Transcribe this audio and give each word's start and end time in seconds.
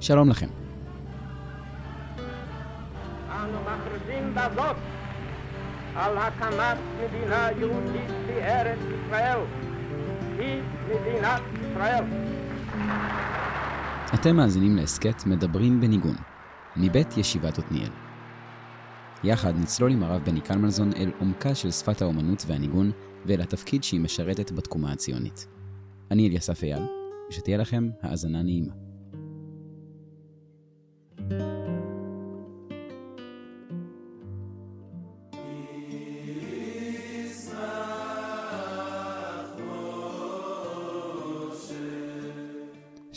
שלום 0.00 0.30
לכם. 0.30 0.46
אנו 3.30 3.58
מכריזים 3.60 4.34
בזאת 4.34 4.76
על 5.94 6.18
הקמת 6.18 6.78
מדינה 6.98 7.48
יהודית 7.58 8.10
בארץ 8.26 8.78
ישראל. 8.78 9.38
היא 10.38 10.62
מדינת 10.86 11.42
ישראל. 11.60 12.04
אתם 14.14 14.36
מאזינים 14.36 14.76
להסכת 14.76 15.26
מדברים 15.26 15.80
בניגון, 15.80 16.16
מבית 16.76 17.16
ישיבת 17.16 17.58
עתניאל. 17.58 17.90
יחד 19.24 19.52
נצלול 19.58 19.92
עם 19.92 20.02
הרב 20.02 20.24
בני 20.24 20.40
קלמנזון 20.40 20.92
אל 20.92 21.10
עומקה 21.18 21.54
של 21.54 21.70
שפת 21.70 22.02
האומנות 22.02 22.44
והניגון 22.46 22.90
ואל 23.26 23.40
התפקיד 23.40 23.84
שהיא 23.84 24.00
משרתת 24.00 24.52
בתקומה 24.52 24.92
הציונית. 24.92 25.46
אני 26.10 26.28
אליסף 26.28 26.62
אייל, 26.62 26.82
ושתהיה 27.30 27.56
לכם 27.56 27.88
האזנה 28.02 28.42
נעימה. 28.42 28.89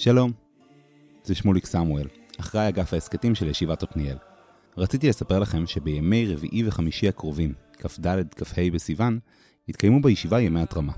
שלום, 0.03 0.31
זה 1.23 1.35
שמוליק 1.35 1.65
סמואל, 1.65 2.07
אחראי 2.39 2.69
אגף 2.69 2.93
ההסכתים 2.93 3.35
של 3.35 3.47
ישיבת 3.47 3.83
עתניאל. 3.83 4.17
רציתי 4.77 5.09
לספר 5.09 5.39
לכם 5.39 5.67
שבימי 5.67 6.33
רביעי 6.33 6.67
וחמישי 6.67 7.07
הקרובים, 7.07 7.53
כ"ד 7.77 8.07
כ"ה 8.35 8.61
בסיוון, 8.73 9.19
יתקיימו 9.67 10.01
בישיבה 10.01 10.41
ימי 10.41 10.61
התרמה. 10.61 10.93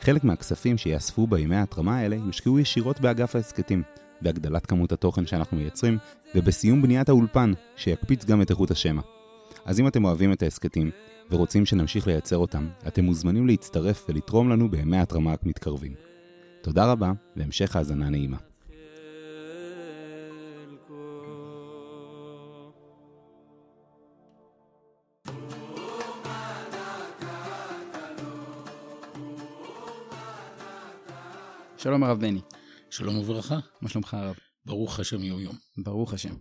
חלק 0.00 0.24
מהכספים 0.24 0.78
שיאספו 0.78 1.26
בימי 1.26 1.56
ההתרמה 1.56 1.98
האלה 1.98 2.16
יושקעו 2.16 2.58
ישירות 2.58 3.00
באגף 3.00 3.36
ההסכתים, 3.36 3.82
בהגדלת 4.20 4.66
כמות 4.66 4.92
התוכן 4.92 5.26
שאנחנו 5.26 5.56
מייצרים, 5.56 5.98
ובסיום 6.34 6.82
בניית 6.82 7.08
האולפן, 7.08 7.52
שיקפיץ 7.76 8.24
גם 8.24 8.42
את 8.42 8.50
איכות 8.50 8.70
השמע. 8.70 9.02
אז 9.64 9.80
אם 9.80 9.88
אתם 9.88 10.04
אוהבים 10.04 10.32
את 10.32 10.42
ההסכתים, 10.42 10.90
ורוצים 11.30 11.66
שנמשיך 11.66 12.06
לייצר 12.06 12.36
אותם, 12.36 12.68
אתם 12.88 13.04
מוזמנים 13.04 13.46
להצטרף 13.46 14.06
ולתרום 14.08 14.48
לנו 14.48 14.70
בימי 14.70 14.96
ההתרמה 14.96 15.34
המתקרבים. 15.42 16.17
תודה 16.62 16.92
רבה, 16.92 17.12
והמשך 17.36 17.76
האזנה 17.76 18.10
נעימה. 18.10 18.36
שלום 31.76 32.04
הרב 32.04 32.20
בני, 32.20 32.40
שלום 32.90 33.18
וברכה, 33.18 33.58
מה 33.80 33.88
שלומך 33.88 34.14
הרב? 34.14 34.36
ברוך 34.64 35.00
השם 35.00 35.22
יום 35.22 35.40
יום. 35.40 35.56
ברוך 35.76 36.14
השם. 36.14 36.34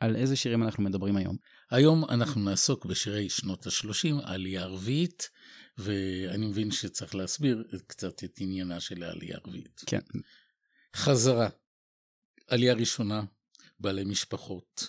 על 0.00 0.16
איזה 0.16 0.36
שירים 0.36 0.62
אנחנו 0.62 0.82
מדברים 0.82 1.16
היום? 1.16 1.36
היום 1.70 2.04
אנחנו 2.04 2.40
נעסוק 2.40 2.86
בשירי 2.86 3.28
שנות 3.28 3.66
ה-30, 3.66 4.22
העלייה 4.24 4.62
הרביעית, 4.62 5.28
ואני 5.78 6.46
מבין 6.46 6.70
שצריך 6.70 7.14
להסביר 7.14 7.64
קצת 7.86 8.24
את 8.24 8.38
עניינה 8.40 8.80
של 8.80 9.02
העלייה 9.02 9.36
הרביעית. 9.44 9.80
כן. 9.86 10.00
חזרה, 10.96 11.48
עלייה 12.48 12.74
ראשונה, 12.74 13.24
בעלי 13.80 14.04
משפחות, 14.04 14.88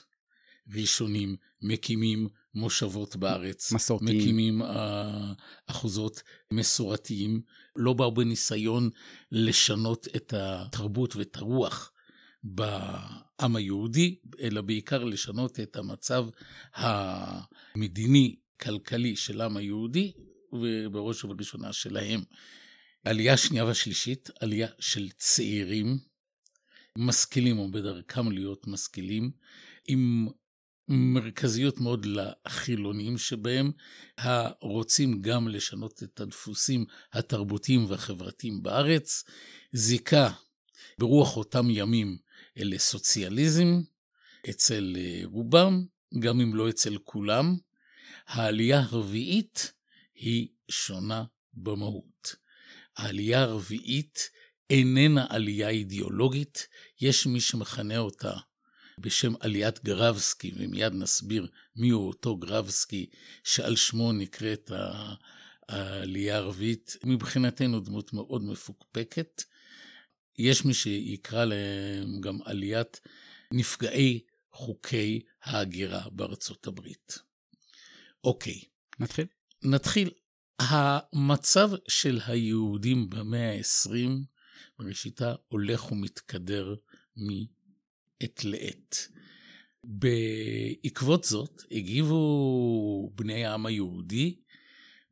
ראשונים, 0.75 1.35
מקימים 1.61 2.27
מושבות 2.53 3.15
בארץ. 3.15 3.71
מסורתיים. 3.71 4.17
מקימים 4.17 4.61
אה, 4.61 5.33
אחוזות 5.67 6.23
מסורתיים, 6.51 7.41
לא 7.75 7.93
באו 7.93 8.11
בניסיון 8.11 8.89
לשנות 9.31 10.07
את 10.15 10.33
התרבות 10.37 11.15
ואת 11.15 11.35
הרוח 11.35 11.91
בעם 12.43 13.55
היהודי, 13.55 14.19
אלא 14.39 14.61
בעיקר 14.61 15.03
לשנות 15.03 15.59
את 15.59 15.75
המצב 15.75 16.25
המדיני-כלכלי 17.75 19.15
של 19.15 19.41
העם 19.41 19.57
היהודי, 19.57 20.11
ובראש 20.61 21.23
ובראשונה 21.23 21.73
שלהם. 21.73 22.21
עלייה 23.03 23.37
שנייה 23.37 23.65
והשלישית, 23.65 24.29
עלייה 24.39 24.67
של 24.79 25.09
צעירים, 25.17 25.97
משכילים 26.97 27.59
או 27.59 27.71
בדרכם 27.71 28.31
להיות 28.31 28.67
משכילים, 28.67 29.31
עם 29.87 30.27
מרכזיות 30.87 31.79
מאוד 31.79 32.05
לחילונים 32.05 33.17
שבהם, 33.17 33.71
הרוצים 34.17 35.21
גם 35.21 35.47
לשנות 35.47 36.03
את 36.03 36.19
הדפוסים 36.19 36.85
התרבותיים 37.13 37.85
והחברתיים 37.89 38.63
בארץ, 38.63 39.23
זיקה 39.71 40.31
ברוח 40.99 41.37
אותם 41.37 41.69
ימים 41.69 42.17
לסוציאליזם 42.55 43.81
אצל 44.49 44.95
רובם, 45.23 45.85
גם 46.19 46.41
אם 46.41 46.55
לא 46.55 46.69
אצל 46.69 46.97
כולם. 47.03 47.57
העלייה 48.27 48.79
הרביעית 48.79 49.73
היא 50.17 50.47
שונה 50.71 51.23
במהות. 51.53 52.35
העלייה 52.97 53.41
הרביעית 53.41 54.29
איננה 54.69 55.25
עלייה 55.29 55.69
אידיאולוגית, 55.69 56.67
יש 57.01 57.25
מי 57.25 57.41
שמכנה 57.41 57.97
אותה 57.97 58.33
בשם 58.99 59.33
עליית 59.39 59.83
גרבסקי, 59.83 60.51
ומיד 60.55 60.93
נסביר 60.93 61.47
מיהו 61.75 62.07
אותו 62.07 62.37
גרבסקי, 62.37 63.09
שעל 63.43 63.75
שמו 63.75 64.11
נקראת 64.11 64.71
העלייה 65.69 66.37
הרביעית. 66.37 66.97
מבחינתנו 67.03 67.79
דמות 67.79 68.13
מאוד 68.13 68.43
מפוקפקת. 68.43 69.43
יש 70.37 70.65
מי 70.65 70.73
שיקרא 70.73 71.45
להם 71.45 72.21
גם 72.21 72.39
עליית 72.45 73.01
נפגעי 73.51 74.19
חוקי 74.51 75.21
ההגירה 75.43 76.09
בארצות 76.11 76.67
הברית. 76.67 77.19
אוקיי. 78.23 78.61
נתחיל? 78.99 79.25
נתחיל. 79.63 80.09
המצב 80.59 81.69
של 81.87 82.19
היהודים 82.27 83.09
במאה 83.09 83.51
ה-20 83.51 84.09
בראשיתה 84.79 85.35
הולך 85.47 85.91
ומתקדר 85.91 86.75
מעת 87.17 88.43
לעת. 88.43 89.07
בעקבות 89.83 91.23
זאת 91.23 91.61
הגיבו 91.71 93.11
בני 93.15 93.45
העם 93.45 93.65
היהודי 93.65 94.35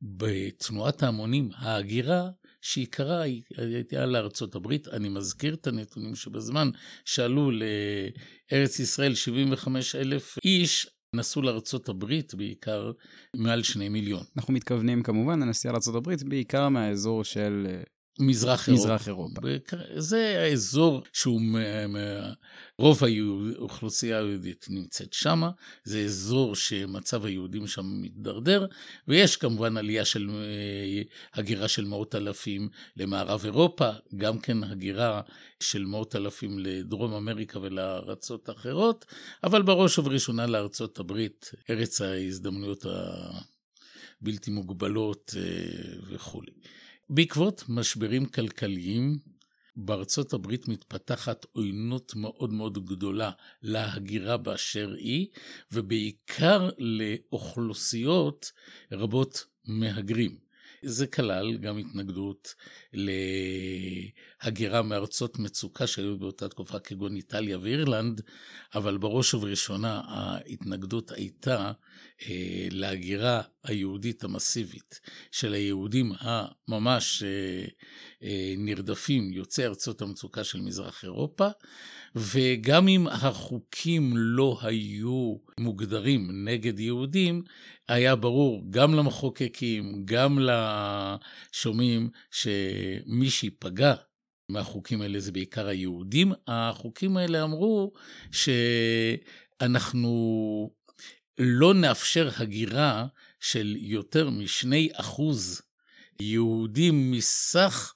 בתנועת 0.02 1.04
ההמונים, 1.04 1.50
ההגירה, 1.56 2.30
שעיקרה 2.62 3.22
הייתה 3.58 4.06
לארצות 4.06 4.56
הברית. 4.56 4.88
אני 4.88 5.10
מזכיר 5.10 5.54
את 5.54 5.68
הנתונים 5.68 6.16
שבזמן 6.16 6.70
שעלו 7.06 7.52
לארץ 7.52 8.80
ישראל 8.80 9.16
75 9.16 9.96
אלף 9.96 10.38
איש, 10.46 10.88
נסעו 11.16 11.42
לארצות 11.42 11.90
הברית 11.90 12.34
בעיקר 12.34 12.92
מעל 13.36 13.64
שני 13.64 13.90
מיליון. 13.90 14.24
אנחנו 14.38 14.54
מתכוונים 14.54 15.04
כמובן 15.04 15.40
לנסיעה 15.40 15.72
לארצות 15.72 15.96
הברית 15.96 16.24
בעיקר 16.24 16.70
מהאזור 16.70 17.24
של 17.24 17.68
מזרח 18.20 18.68
אירופה. 18.68 18.84
מזרח 18.84 19.08
אירופה. 19.08 19.42
זה 19.96 20.44
האזור 20.44 21.04
שהוא, 21.14 21.42
רוב 22.80 23.02
האוכלוסייה 23.04 24.18
היהודית 24.18 24.66
נמצאת 24.70 25.14
שם, 25.14 25.42
זה 25.84 26.00
אזור 26.00 26.56
שמצב 26.56 27.26
היהודים 27.26 27.68
שם 27.68 28.02
מתדרדר, 28.02 28.66
ויש 29.08 29.38
כמובן 29.38 29.78
עלייה 29.78 30.06
של 30.06 30.30
הגירה 31.34 31.68
של 31.68 31.86
מאות 31.86 32.16
אלפים 32.16 32.70
למערב 32.98 33.42
אירופה, 33.46 33.90
גם 34.18 34.40
כן 34.40 34.64
הגירה 34.64 35.22
של 35.60 35.86
מאות 35.86 36.16
אלפים 36.16 36.60
לדרום 36.60 37.14
אמריקה 37.14 37.60
ולארצות 37.60 38.50
אחרות, 38.50 39.06
אבל 39.44 39.62
בראש 39.62 40.00
ובראשונה 40.00 40.46
לארצות 40.46 41.00
הברית, 41.00 41.52
ארץ 41.70 42.02
ההזדמנויות 42.02 42.86
הבלתי 44.22 44.52
מוגבלות 44.52 45.34
וכולי. 46.10 46.52
בעקבות 47.10 47.64
משברים 47.70 48.26
כלכליים, 48.26 49.18
בארצות 49.76 50.34
הברית 50.34 50.68
מתפתחת 50.68 51.46
עוינות 51.52 52.16
מאוד 52.16 52.54
מאוד 52.54 52.86
גדולה 52.86 53.32
להגירה 53.62 54.38
באשר 54.38 54.94
היא, 54.98 55.28
ובעיקר 55.72 56.70
לאוכלוסיות 56.78 58.52
רבות 58.92 59.46
מהגרים. 59.66 60.38
זה 60.84 61.08
כלל 61.08 61.58
גם 61.58 61.78
התנגדות 61.78 62.56
להגירה 64.46 64.82
מארצות 64.82 65.40
מצוקה 65.40 65.88
שהיו 65.88 66.18
באותה 66.18 66.48
תקופה 66.48 66.80
כגון 66.80 67.16
איטליה 67.16 67.60
ואירלנד, 67.62 68.22
אבל 68.76 68.98
בראש 68.98 69.34
ובראשונה 69.34 70.02
ההתנגדות 70.06 71.12
הייתה 71.12 71.72
אה, 72.22 72.68
להגירה 72.72 73.42
היהודית 73.64 74.24
המסיבית 74.24 75.00
של 75.32 75.54
היהודים 75.54 76.12
הממש 76.20 77.24
אה, 77.24 77.66
אה, 78.24 78.54
נרדפים, 78.58 79.34
יוצאי 79.34 79.66
ארצות 79.66 80.02
המצוקה 80.02 80.44
של 80.44 80.62
מזרח 80.62 81.04
אירופה, 81.04 81.48
וגם 82.16 82.88
אם 82.88 83.08
החוקים 83.08 84.14
לא 84.16 84.58
היו 84.62 85.36
מוגדרים 85.60 86.48
נגד 86.48 86.80
יהודים, 86.80 87.44
היה 87.88 88.16
ברור 88.16 88.64
גם 88.70 88.94
למחוקקים, 88.94 90.06
גם 90.06 90.40
לשומעים, 90.40 92.10
שמי 92.32 93.30
שייפגע 93.30 93.96
מהחוקים 94.50 95.02
האלה 95.02 95.20
זה 95.20 95.32
בעיקר 95.32 95.68
היהודים. 95.68 96.32
החוקים 96.48 97.18
האלה 97.18 97.44
אמרו 97.44 97.94
שאנחנו 99.62 100.10
לא 101.38 101.74
נאפשר 101.74 102.30
הגירה 102.38 103.06
של 103.40 103.76
יותר 103.80 104.30
משני 104.30 104.90
אחוז 104.94 105.62
יהודים 106.20 107.12
מסך 107.12 107.94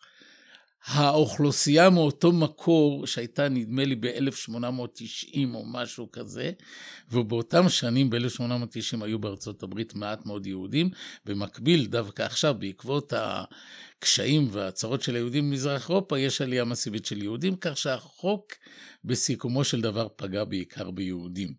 האוכלוסייה 0.86 1.90
מאותו 1.90 2.31
מקור 2.31 3.08
שהייתה 3.08 3.50
נדמה 3.50 3.86
לי 3.86 3.96
ב-1890 3.96 5.38
או 5.54 5.66
משהו 5.66 6.12
כזה, 6.12 6.52
ובאותם 7.12 7.70
שנים 7.70 8.10
ב-1890 8.10 9.04
היו 9.04 9.20
בארצות 9.20 9.64
הברית 9.64 9.96
מעט 9.96 10.26
מאוד 10.26 10.48
יהודים. 10.48 10.90
במקביל, 11.26 11.86
דווקא 11.86 12.24
עכשיו, 12.24 12.56
בעקבות 12.60 13.14
הקשיים 13.18 14.48
והצרות 14.52 15.02
של 15.02 15.16
היהודים 15.16 15.50
במזרח 15.50 15.90
אירופה, 15.90 16.20
יש 16.20 16.42
עלייה 16.42 16.66
מסיבית 16.66 17.06
של 17.06 17.22
יהודים, 17.22 17.56
כך 17.56 17.78
שהחוק 17.78 18.54
בסיכומו 19.04 19.64
של 19.64 19.82
דבר 19.82 20.08
פגע 20.16 20.44
בעיקר 20.44 20.92
ביהודים. 20.92 21.54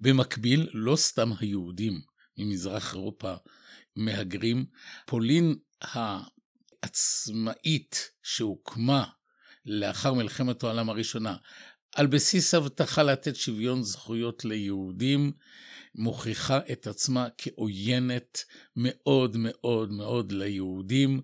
במקביל, 0.00 0.68
לא 0.72 0.96
סתם 0.96 1.30
היהודים 1.40 2.00
ממזרח 2.38 2.94
אירופה 2.94 3.34
מהגרים, 3.96 4.64
פולין 5.06 5.56
העצמאית 6.82 8.10
שהוקמה 8.22 9.04
לאחר 9.66 10.14
מלחמת 10.14 10.62
העולם 10.62 10.90
הראשונה, 10.90 11.36
על 11.94 12.06
בסיס 12.06 12.54
הבטחה 12.54 13.02
לתת 13.02 13.36
שוויון 13.36 13.82
זכויות 13.82 14.44
ליהודים, 14.44 15.32
מוכיחה 15.94 16.58
את 16.72 16.86
עצמה 16.86 17.28
כעוינת 17.38 18.44
מאוד 18.76 19.36
מאוד 19.36 19.92
מאוד 19.92 20.32
ליהודים. 20.32 21.20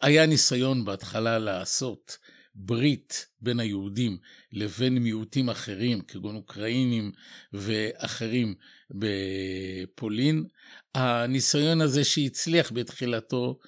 היה 0.00 0.26
ניסיון 0.26 0.84
בהתחלה 0.84 1.38
לעשות 1.38 2.18
ברית 2.60 3.26
בין 3.40 3.60
היהודים 3.60 4.18
לבין 4.52 4.98
מיעוטים 4.98 5.50
אחרים, 5.50 6.00
כגון 6.00 6.36
אוקראינים 6.36 7.12
ואחרים 7.52 8.54
בפולין. 8.90 10.44
הניסיון 10.94 11.80
הזה 11.80 12.04
שהצליח 12.04 12.72
בתחילתו, 12.72 13.58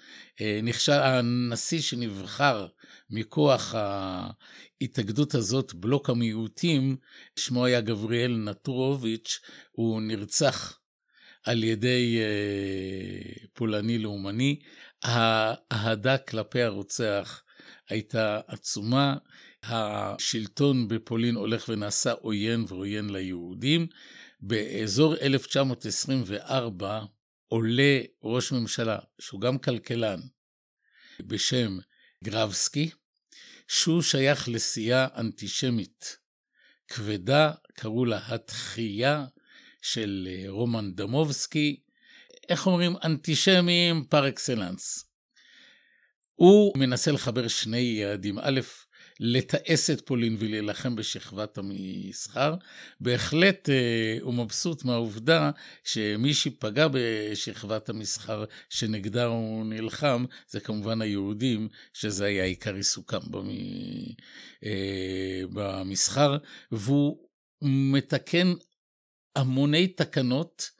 אה, 0.40 0.60
נכשל, 0.62 0.92
הנשיא 0.92 1.80
שנבחר 1.80 2.66
מכוח 3.10 3.74
ההתאגדות 3.74 5.34
הזאת, 5.34 5.74
בלוק 5.74 6.10
המיעוטים, 6.10 6.96
שמו 7.36 7.64
היה 7.64 7.80
גבריאל 7.80 8.36
נטורוביץ', 8.36 9.40
הוא 9.72 10.02
נרצח 10.02 10.78
על 11.44 11.64
ידי 11.64 12.18
אה, 12.18 13.46
פולני 13.52 13.98
לאומני. 13.98 14.60
האהדה 15.02 16.18
כלפי 16.18 16.62
הרוצח 16.62 17.42
הייתה 17.90 18.40
עצומה. 18.46 19.16
השלטון 19.62 20.88
בפולין 20.88 21.34
הולך 21.34 21.68
ונעשה 21.68 22.12
עוין 22.12 22.64
ועוין 22.68 23.10
ליהודים. 23.10 23.86
באזור 24.40 25.14
1924 25.16 27.04
עולה 27.48 28.00
ראש 28.22 28.52
ממשלה, 28.52 28.98
שהוא 29.18 29.40
גם 29.40 29.58
כלכלן, 29.58 30.20
בשם 31.20 31.78
גרבסקי, 32.24 32.90
שהוא 33.68 34.02
שייך 34.02 34.48
לסיעה 34.48 35.06
אנטישמית 35.16 36.16
כבדה, 36.88 37.52
קראו 37.74 38.04
לה 38.04 38.20
התחייה 38.26 39.24
של 39.82 40.28
רומן 40.48 40.94
דמובסקי, 40.94 41.80
איך 42.48 42.66
אומרים, 42.66 42.96
אנטישמים 43.04 44.04
פר 44.04 44.28
אקסלנס. 44.28 45.09
הוא 46.40 46.78
מנסה 46.78 47.12
לחבר 47.12 47.48
שני 47.48 47.78
יעדים. 47.78 48.38
א', 48.38 48.60
לטעס 49.20 49.90
את 49.90 50.00
פולין 50.06 50.36
ולהילחם 50.38 50.96
בשכבת 50.96 51.58
המסחר. 51.58 52.54
בהחלט 53.00 53.68
אה, 53.68 54.18
הוא 54.20 54.34
מבסוט 54.34 54.84
מהעובדה 54.84 55.50
שמי 55.84 56.34
שפגע 56.34 56.86
בשכבת 56.92 57.88
המסחר 57.88 58.44
שנגדה 58.68 59.24
הוא 59.24 59.66
נלחם, 59.66 60.24
זה 60.48 60.60
כמובן 60.60 61.02
היהודים, 61.02 61.68
שזה 61.94 62.24
היה 62.24 62.44
עיקר 62.44 62.74
עיסוקם 62.74 63.20
אה, 64.64 65.42
במסחר, 65.52 66.36
והוא 66.72 67.18
מתקן 67.62 68.52
המוני 69.36 69.86
תקנות 69.86 70.79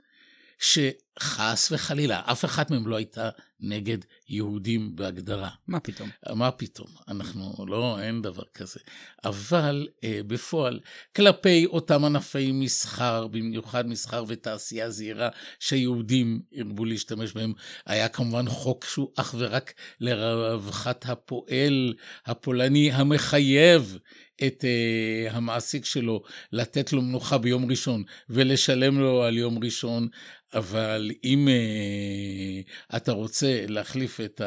שחס 0.61 1.73
וחלילה, 1.73 2.21
אף 2.25 2.45
אחת 2.45 2.71
מהן 2.71 2.85
לא 2.85 2.97
הייתה 2.97 3.31
נגד 3.61 3.99
יהודים 4.29 4.97
בהגדרה. 4.97 5.51
מה 5.69 5.81
פתאום? 5.81 6.09
מה 6.35 6.51
פתאום? 6.51 6.89
אנחנו 7.09 7.67
לא, 7.67 8.01
אין 8.01 8.23
דבר 8.23 8.43
כזה. 8.55 8.81
אבל 9.25 9.89
אה, 10.05 10.21
בפועל, 10.27 10.81
כלפי 11.17 11.67
אותם 11.67 12.05
ענפי 12.05 12.53
מסחר, 12.53 13.27
במיוחד 13.27 13.89
מסחר 13.89 14.25
ותעשייה 14.29 14.91
זהירה, 14.91 15.29
שיהודים 15.61 16.43
הרבו 16.57 16.85
להשתמש 16.85 17.33
בהם, 17.33 17.53
היה 17.87 18.09
כמובן 18.09 18.49
חוק 18.49 18.85
שהוא 18.85 19.11
אך 19.17 19.35
ורק 19.39 19.73
לרווחת 20.01 21.05
הפועל 21.09 21.95
הפולני 22.27 22.93
המחייב 22.93 23.99
את 24.47 24.65
uh, 24.65 25.33
המעסיק 25.33 25.85
שלו 25.85 26.23
לתת 26.53 26.93
לו 26.93 27.03
מנוחה 27.03 27.39
ביום 27.39 27.71
ראשון 27.71 28.03
ולשלם 28.31 29.01
לו 29.01 29.23
על 29.23 29.39
יום 29.39 29.65
ראשון, 29.65 30.09
אבל 30.55 31.11
אם 31.25 31.49
uh, 31.49 32.97
אתה 32.97 33.13
רוצה 33.13 33.65
להחליף 33.69 34.21
את 34.21 34.41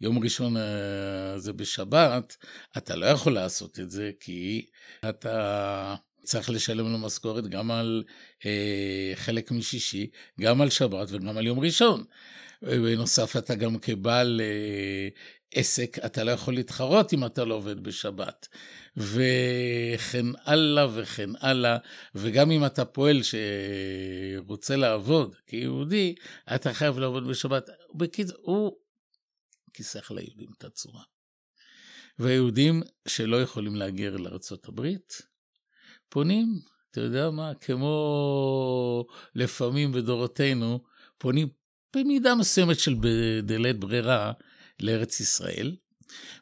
היום 0.00 0.18
ראשון 0.18 0.56
הזה 0.56 1.52
בשבת, 1.52 2.36
אתה 2.76 2.96
לא 2.96 3.06
יכול 3.06 3.32
לעשות 3.34 3.80
את 3.80 3.90
זה 3.90 4.10
כי 4.20 4.66
אתה 5.08 5.94
צריך 6.22 6.50
לשלם 6.50 6.92
לו 6.92 6.98
משכורת 6.98 7.46
גם 7.46 7.70
על 7.70 8.04
uh, 8.40 8.44
חלק 9.14 9.50
משישי, 9.50 10.10
גם 10.40 10.60
על 10.60 10.70
שבת 10.70 11.08
וגם 11.10 11.38
על 11.38 11.46
יום 11.46 11.60
ראשון. 11.60 12.04
בנוסף, 12.62 13.36
אתה 13.36 13.54
גם 13.54 13.78
כבעל 13.78 14.40
uh, 14.40 15.18
עסק, 15.54 15.98
אתה 16.04 16.24
לא 16.24 16.30
יכול 16.30 16.54
להתחרות 16.54 17.12
אם 17.12 17.24
אתה 17.24 17.44
לא 17.44 17.54
עובד 17.54 17.82
בשבת. 17.82 18.48
וכן 18.96 20.26
הלאה 20.44 20.86
וכן 20.94 21.30
הלאה, 21.40 21.76
וגם 22.14 22.50
אם 22.50 22.66
אתה 22.66 22.84
פועל 22.84 23.20
שרוצה 23.22 24.76
לעבוד 24.76 25.34
כיהודי, 25.46 26.14
אתה 26.54 26.74
חייב 26.74 26.98
לעבוד 26.98 27.28
בשבת. 27.28 27.70
בקיצור, 27.94 28.36
הוא 28.40 28.72
כיסח 29.72 30.10
ליהודים 30.10 30.48
את 30.58 30.64
הצורה. 30.64 31.02
והיהודים 32.18 32.82
שלא 33.08 33.42
יכולים 33.42 33.76
להגר 33.76 34.16
הברית, 34.68 35.22
פונים, 36.08 36.46
אתה 36.90 37.00
יודע 37.00 37.30
מה, 37.30 37.54
כמו 37.54 39.06
לפעמים 39.34 39.92
בדורותינו, 39.92 40.80
פונים 41.18 41.48
במידה 41.96 42.34
מסוימת 42.34 42.78
של 42.78 42.94
בדלית 43.00 43.80
ברירה 43.80 44.32
לארץ 44.80 45.20
ישראל, 45.20 45.76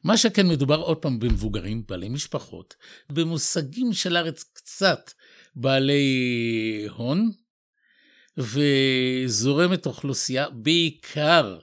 מה 0.05 0.17
שכן 0.17 0.49
מדובר 0.49 0.81
עוד 0.81 0.97
פעם 0.97 1.19
במבוגרים, 1.19 1.83
בעלי 1.89 2.09
משפחות, 2.09 2.75
במושגים 3.13 3.93
של 3.93 4.17
הארץ 4.17 4.45
קצת 4.53 5.11
בעלי 5.57 6.87
הון, 6.97 7.31
וזורמת 8.39 9.87
אוכלוסייה 9.87 10.51
בעיקר 10.51 11.59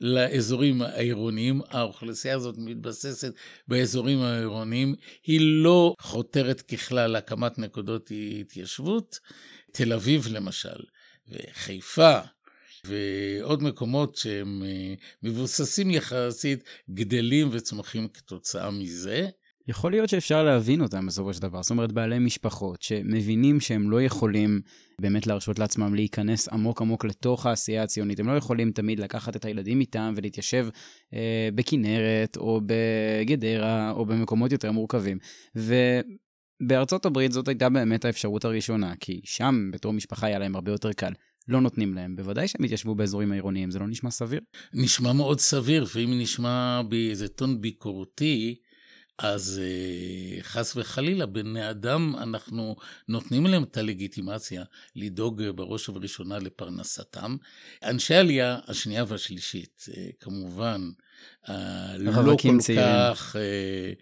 לאזורים 0.00 0.82
העירוניים. 0.82 1.60
האוכלוסייה 1.68 2.34
הזאת 2.34 2.54
מתבססת 2.58 3.32
באזורים 3.68 4.22
העירוניים, 4.22 4.94
היא 5.24 5.40
לא 5.42 5.94
חותרת 6.00 6.60
ככלל 6.60 7.10
להקמת 7.10 7.58
נקודות 7.58 8.10
התיישבות. 8.40 9.18
תל 9.72 9.92
אביב 9.92 10.26
למשל, 10.30 10.78
וחיפה, 11.28 12.18
ועוד 12.86 13.62
מקומות 13.62 14.16
שהם 14.16 14.62
אה, 14.66 14.94
מבוססים 15.22 15.90
יחסית, 15.90 16.64
גדלים 16.90 17.48
וצומחים 17.52 18.08
כתוצאה 18.08 18.70
מזה. 18.70 19.28
יכול 19.68 19.90
להיות 19.90 20.08
שאפשר 20.08 20.44
להבין 20.44 20.80
אותם 20.80 21.06
בסופו 21.06 21.34
של 21.34 21.42
דבר. 21.42 21.62
זאת 21.62 21.70
אומרת, 21.70 21.92
בעלי 21.92 22.18
משפחות 22.18 22.82
שמבינים 22.82 23.60
שהם 23.60 23.90
לא 23.90 24.02
יכולים 24.02 24.60
באמת 25.00 25.26
להרשות 25.26 25.58
לעצמם 25.58 25.94
להיכנס 25.94 26.48
עמוק 26.48 26.82
עמוק 26.82 27.04
לתוך 27.04 27.46
העשייה 27.46 27.82
הציונית. 27.82 28.20
הם 28.20 28.28
לא 28.28 28.36
יכולים 28.36 28.72
תמיד 28.72 29.00
לקחת 29.00 29.36
את 29.36 29.44
הילדים 29.44 29.80
איתם 29.80 30.14
ולהתיישב 30.16 30.66
אה, 31.14 31.48
בכנרת 31.54 32.36
או 32.36 32.60
בגדרה 32.66 33.90
או 33.90 34.06
במקומות 34.06 34.52
יותר 34.52 34.72
מורכבים. 34.72 35.18
ובארצות 35.56 37.06
הברית 37.06 37.32
זאת 37.32 37.48
הייתה 37.48 37.68
באמת 37.68 38.04
האפשרות 38.04 38.44
הראשונה, 38.44 38.94
כי 39.00 39.20
שם 39.24 39.70
בתור 39.72 39.92
משפחה 39.92 40.26
היה 40.26 40.38
להם 40.38 40.54
הרבה 40.54 40.72
יותר 40.72 40.92
קל. 40.92 41.12
לא 41.48 41.60
נותנים 41.60 41.94
להם. 41.94 42.16
בוודאי 42.16 42.48
שהם 42.48 42.64
יתיישבו 42.64 42.94
באזורים 42.94 43.32
העירוניים, 43.32 43.70
זה 43.70 43.78
לא 43.78 43.86
נשמע 43.86 44.10
סביר? 44.10 44.40
נשמע 44.72 45.12
מאוד 45.12 45.40
סביר, 45.40 45.86
ואם 45.94 46.18
נשמע 46.18 46.82
באיזה 46.88 47.28
טון 47.28 47.60
ביקורתי, 47.60 48.56
אז 49.18 49.60
אה, 49.64 50.42
חס 50.42 50.76
וחלילה, 50.76 51.26
בני 51.26 51.70
אדם, 51.70 52.14
אנחנו 52.16 52.76
נותנים 53.08 53.46
להם 53.46 53.62
את 53.62 53.76
הלגיטימציה 53.76 54.64
לדאוג 54.96 55.42
אה, 55.42 55.52
בראש 55.52 55.88
ובראשונה 55.88 56.38
לפרנסתם. 56.38 57.36
אנשי 57.82 58.14
העלייה 58.14 58.58
השנייה 58.66 59.04
והשלישית, 59.08 59.84
אה, 59.96 60.06
כמובן, 60.20 60.90
הלא 61.46 62.10
רווקים 62.10 62.58
כל 62.58 62.62
צעירים. 62.62 62.84
כך 62.84 63.36
אה, 63.36 63.92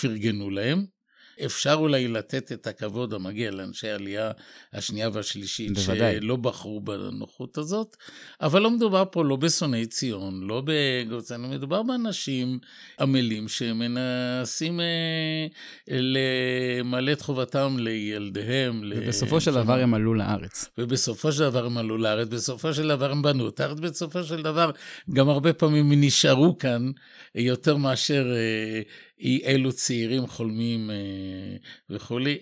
פרגנו 0.00 0.50
להם. 0.50 0.97
אפשר 1.44 1.74
אולי 1.74 2.08
לתת 2.08 2.52
את 2.52 2.66
הכבוד 2.66 3.14
המגיע 3.14 3.50
לאנשי 3.50 3.88
העלייה 3.88 4.30
השנייה 4.72 5.08
והשלישית, 5.12 5.72
בוודאי. 5.78 6.16
שלא 6.20 6.36
בחרו 6.36 6.80
בנוחות 6.80 7.58
הזאת, 7.58 7.96
אבל 8.40 8.62
לא 8.62 8.70
מדובר 8.70 9.04
פה 9.12 9.24
לא 9.24 9.36
בשונאי 9.36 9.86
ציון, 9.86 10.40
לא 10.42 10.62
בגוצנו, 10.64 11.48
מדובר 11.48 11.82
באנשים 11.82 12.58
עמלים 13.00 13.48
שמנסים 13.48 14.80
אה, 14.80 15.46
למלא 15.90 17.12
את 17.12 17.20
חובתם 17.20 17.76
לילדיהם. 17.78 18.82
ובסופו 18.96 19.40
של 19.40 19.50
לשמר- 19.50 19.62
דבר 19.62 19.80
הם 19.80 19.94
עלו 19.94 20.14
לארץ. 20.14 20.68
ובסופו 20.78 21.32
של 21.32 21.40
דבר 21.40 21.66
הם 21.66 21.78
עלו 21.78 21.98
לארץ, 21.98 22.28
בסופו 22.28 22.74
של 22.74 22.88
דבר 22.88 23.10
הם 23.10 23.22
בנו 23.22 23.48
את 23.48 23.60
הארץ, 23.60 23.80
בסופו 23.80 24.24
של 24.24 24.42
דבר 24.42 24.70
גם 25.12 25.28
הרבה 25.28 25.52
פעמים 25.52 25.92
נשארו 25.92 26.58
כאן 26.58 26.90
יותר 27.34 27.76
מאשר 27.76 28.26
אה, 28.36 28.80
אי 29.20 29.42
אלו 29.44 29.72
צעירים 29.72 30.26
חולמים 30.26 30.90
אה, 30.90 31.56
וכולי. 31.90 32.38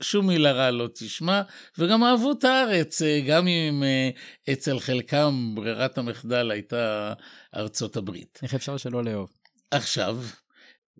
שום 0.00 0.26
מילה 0.26 0.52
רעה 0.52 0.70
לא 0.70 0.88
תשמע, 0.94 1.42
וגם 1.78 2.04
אהבו 2.04 2.32
את 2.32 2.44
הארץ, 2.44 3.02
אה, 3.02 3.20
גם 3.28 3.46
אם 3.48 3.82
אה, 3.82 4.10
אצל 4.52 4.78
חלקם 4.78 5.52
ברירת 5.54 5.98
המחדל 5.98 6.50
הייתה 6.50 7.12
ארצות 7.56 7.96
הברית. 7.96 8.40
איך 8.42 8.54
אפשר 8.54 8.76
שלא 8.76 9.04
לאהוב? 9.04 9.30
עכשיו, 9.70 10.18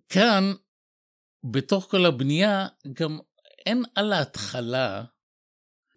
כאן, 0.09 0.53
בתוך 1.43 1.87
כל 1.91 2.05
הבנייה, 2.05 2.67
גם 2.93 3.19
אין 3.65 3.83
על 3.95 4.13
ההתחלה 4.13 5.03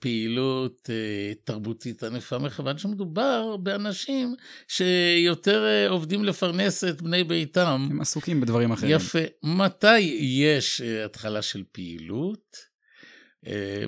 פעילות 0.00 0.90
אה, 0.92 1.32
תרבותית 1.44 2.02
ענפה, 2.02 2.38
מכיוון 2.38 2.78
שמדובר 2.78 3.56
באנשים 3.56 4.34
שיותר 4.68 5.64
אה, 5.66 5.88
עובדים 5.88 6.24
לפרנס 6.24 6.84
את 6.84 7.02
בני 7.02 7.24
ביתם. 7.24 7.88
הם 7.90 8.00
עסוקים 8.00 8.40
בדברים 8.40 8.72
אחרים. 8.72 8.96
יפה. 8.96 9.18
מתי 9.42 9.98
יש 10.20 10.80
אה, 10.80 11.04
התחלה 11.04 11.42
של 11.42 11.62
פעילות? 11.72 12.68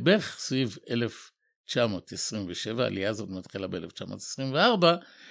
בערך 0.03 0.37
סביב 0.39 0.79
1927, 0.91 2.85
העלייה 2.85 3.11
הזאת 3.11 3.29
מתחילה 3.29 3.67
ב-1924, 3.67 4.85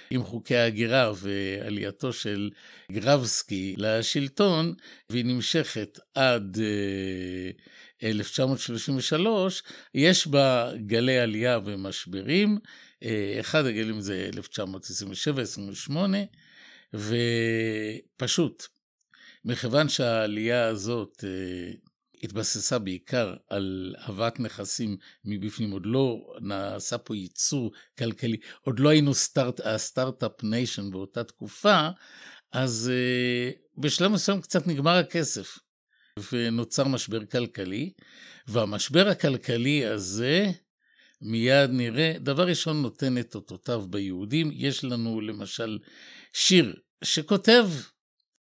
עם 0.09 0.23
חוקי 0.23 0.55
ההגירה 0.55 1.11
ועלייתו 1.15 2.13
של 2.13 2.49
גרבסקי 2.91 3.75
לשלטון, 3.77 4.73
והיא 5.09 5.25
נמשכת 5.25 5.99
עד 6.15 6.57
1933, 8.03 9.63
יש 9.93 10.27
בה 10.27 10.71
גלי 10.85 11.19
עלייה 11.19 11.59
ומשברים, 11.65 12.57
אה, 13.03 13.37
אחד 13.39 13.65
הגלים 13.65 14.01
זה 14.01 14.29
1927-28, 15.89 15.91
ופשוט, 16.93 18.63
מכיוון 19.45 19.89
שהעלייה 19.89 20.67
הזאת 20.67 21.23
אה, 21.23 21.71
התבססה 22.23 22.79
בעיקר 22.79 23.35
על 23.49 23.95
הבאת 23.99 24.39
נכסים 24.39 24.97
מבפנים, 25.25 25.71
עוד 25.71 25.85
לא 25.85 26.33
נעשה 26.41 26.97
פה 26.97 27.15
ייצור 27.15 27.71
כלכלי, 27.97 28.37
עוד 28.61 28.79
לא 28.79 28.89
היינו 28.89 29.13
start, 29.13 29.59
ה 29.59 29.69
start-up 29.69 30.43
nation 30.43 30.91
באותה 30.91 31.23
תקופה, 31.23 31.89
אז 32.51 32.91
אה, 32.93 33.51
בשלב 33.77 34.11
מסוים 34.11 34.41
קצת 34.41 34.67
נגמר 34.67 34.95
הכסף, 34.95 35.57
ונוצר 36.31 36.83
משבר 36.87 37.25
כלכלי, 37.25 37.93
והמשבר 38.47 39.07
הכלכלי 39.07 39.85
הזה, 39.85 40.51
מיד 41.21 41.69
נראה, 41.69 42.13
דבר 42.19 42.47
ראשון 42.47 42.81
נותן 42.81 43.17
את 43.17 43.35
אותותיו 43.35 43.81
ביהודים. 43.89 44.51
יש 44.53 44.83
לנו 44.83 45.21
למשל 45.21 45.79
שיר 46.33 46.75
שכותב 47.03 47.69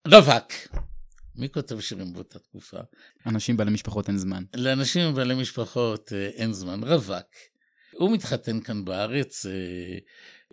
רווק. 0.08 0.52
מי 1.36 1.50
כותב 1.50 1.80
שירים 1.80 2.14
באותה 2.14 2.40
תקופה? 2.40 2.78
אנשים 3.26 3.58
בעלי 3.58 3.72
משפחות 3.72 4.08
אין 4.08 4.18
זמן. 4.18 4.44
לאנשים 4.56 5.16
בעלי 5.16 5.36
משפחות 5.36 6.14
אה, 6.14 6.28
אין 6.28 6.54
זמן, 6.54 6.84
רווק. 6.84 7.28
הוא 7.94 8.12
מתחתן 8.12 8.62
כאן 8.62 8.86
בארץ 8.86 9.46
אה, 9.46 9.98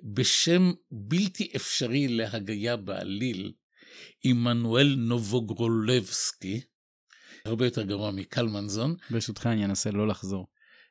בשם 0.02 0.72
בלתי 0.90 1.52
אפשרי 1.56 2.08
להגייה 2.08 2.76
בעליל, 2.76 3.52
עמנואל 4.24 4.94
נובוגרולבסקי, 4.98 6.60
הרבה 7.44 7.66
יותר 7.66 7.82
גרוע 7.82 8.10
מקלמנזון. 8.10 8.94
ברשותך, 9.10 9.46
אני 9.46 9.64
אנסה 9.64 9.90
לא 9.90 10.08
לחזור. 10.08 10.46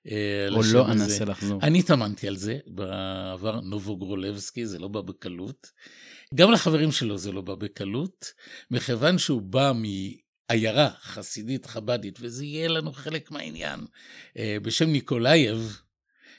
אה, 0.07 0.47
או 0.51 0.61
לא. 0.73 0.91
אנסה 0.91 1.25
לחזור. 1.25 1.61
אני 1.61 1.79
התאמנתי 1.79 2.27
על 2.27 2.35
זה 2.35 2.59
בעבר, 2.67 3.59
נובוגרולבסקי, 3.61 4.65
זה 4.65 4.79
לא 4.79 4.87
בא 4.87 5.01
בקלות. 5.01 5.67
גם 6.35 6.51
לחברים 6.51 6.91
שלו 6.91 7.17
זה 7.17 7.31
לא 7.31 7.41
בא 7.41 7.55
בקלות, 7.55 8.25
מכיוון 8.71 9.17
שהוא 9.17 9.41
בא 9.41 9.71
מעיירה 9.75 10.89
חסידית 11.01 11.65
חבדית, 11.65 12.19
וזה 12.21 12.45
יהיה 12.45 12.67
לנו 12.67 12.93
חלק 12.93 13.31
מהעניין, 13.31 13.79
אה, 14.37 14.57
בשם 14.61 14.89
ניקולאייב, 14.89 15.81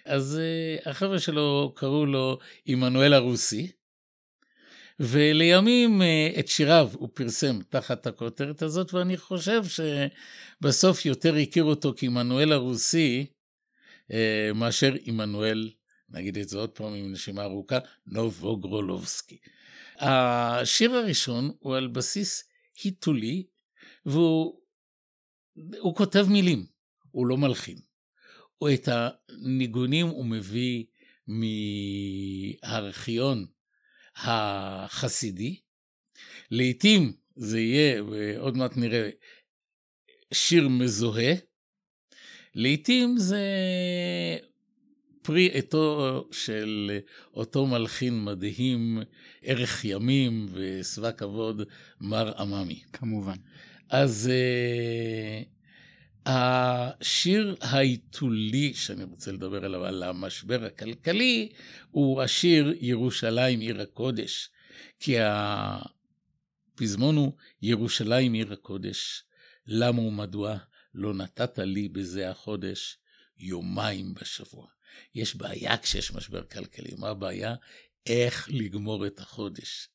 אז 0.07 0.39
אה, 0.39 0.91
החבר'ה 0.91 1.19
שלו 1.19 1.73
קראו 1.77 2.07
לו 2.07 2.39
עמנואל 2.67 3.13
הרוסי, 3.13 3.71
ולימים 5.01 6.03
אה, 6.03 6.31
את 6.39 6.49
שיריו 6.49 6.91
הוא 6.93 7.09
פרסם 7.15 7.59
תחת 7.69 8.07
הכותרת 8.07 8.63
הזאת, 8.63 8.95
ואני 8.95 9.17
חושב 9.17 9.63
שבסוף 9.65 11.07
יותר 11.07 11.35
הכירו 11.35 11.71
אותו 11.71 11.95
כעמנואל 11.97 12.53
הרוסי, 12.53 13.27
אה, 14.13 14.51
מאשר 14.55 14.93
עמנואל, 15.05 15.71
נגיד 16.09 16.39
את 16.39 16.49
זה 16.49 16.59
עוד 16.59 16.71
פעם 16.71 16.95
עם 16.95 17.13
נשימה 17.13 17.43
ארוכה, 17.43 17.79
נובוגרבלסקי. 18.07 19.39
השיר 19.99 20.95
הראשון 20.95 21.51
הוא 21.59 21.77
על 21.77 21.89
בסיס 21.89 22.45
היתולי, 22.83 23.47
והוא 24.07 24.59
הוא 25.79 25.95
כותב 25.95 26.27
מילים, 26.31 26.67
הוא 27.11 27.27
לא 27.27 27.37
מלחין. 27.37 27.79
את 28.75 28.89
הניגונים 28.89 30.07
הוא 30.07 30.27
מביא 30.27 30.85
מהארכיון 32.63 33.47
החסידי. 34.23 35.57
לעתים 36.51 37.13
זה 37.37 37.61
יהיה, 37.61 38.05
ועוד 38.05 38.57
מעט 38.57 38.77
נראה, 38.77 39.11
שיר 40.33 40.69
מזוהה. 40.69 41.35
לעתים 42.55 43.19
זה 43.19 43.47
פרי 45.23 45.51
עטו 45.53 46.29
של 46.33 46.99
אותו 47.35 47.67
מלחין 47.67 48.25
מדהים, 48.25 49.03
ערך 49.43 49.85
ימים 49.85 50.47
ושבע 50.53 51.13
כבוד, 51.13 51.63
מר 52.01 52.33
עממי. 52.39 52.83
כמובן. 52.93 53.37
אז 53.89 54.31
uh, 54.31 55.62
השיר 56.27 57.57
העיתולי 57.61 58.75
שאני 58.75 59.05
רוצה 59.05 59.33
לדבר 59.33 59.65
עליו, 59.65 59.85
על 59.85 60.03
המשבר 60.03 60.65
הכלכלי, 60.65 61.49
הוא 61.91 62.23
השיר 62.23 62.75
ירושלים 62.81 63.61
עיר 63.61 63.81
הקודש. 63.81 64.51
כי 65.01 65.17
הפזמון 65.21 67.17
הוא 67.17 67.33
ירושלים 67.63 68.33
עיר 68.33 68.53
הקודש, 68.53 69.25
למה 69.67 70.01
ומדוע 70.01 70.57
לא 70.95 71.15
נתת 71.15 71.59
לי 71.59 71.89
בזה 71.89 72.31
החודש 72.31 72.99
יומיים 73.39 74.15
בשבוע. 74.15 74.67
יש 75.15 75.37
בעיה 75.37 75.77
כשיש 75.77 76.13
משבר 76.13 76.43
כלכלי, 76.43 76.95
מה 76.99 77.09
הבעיה? 77.09 77.55
איך 78.07 78.49
לגמור 78.53 79.07
את 79.07 79.21
החודש. 79.21 79.89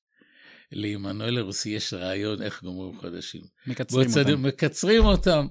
לעמנואל 0.71 1.37
הרוסי 1.37 1.69
יש 1.69 1.93
רעיון 1.93 2.41
איך 2.41 2.63
גומרים 2.63 2.99
חודשים. 2.99 3.41
מקצרים 3.67 4.07
בצד... 4.07 4.29
אותם. 4.29 4.43
מקצרים 4.43 5.05
אותם, 5.05 5.47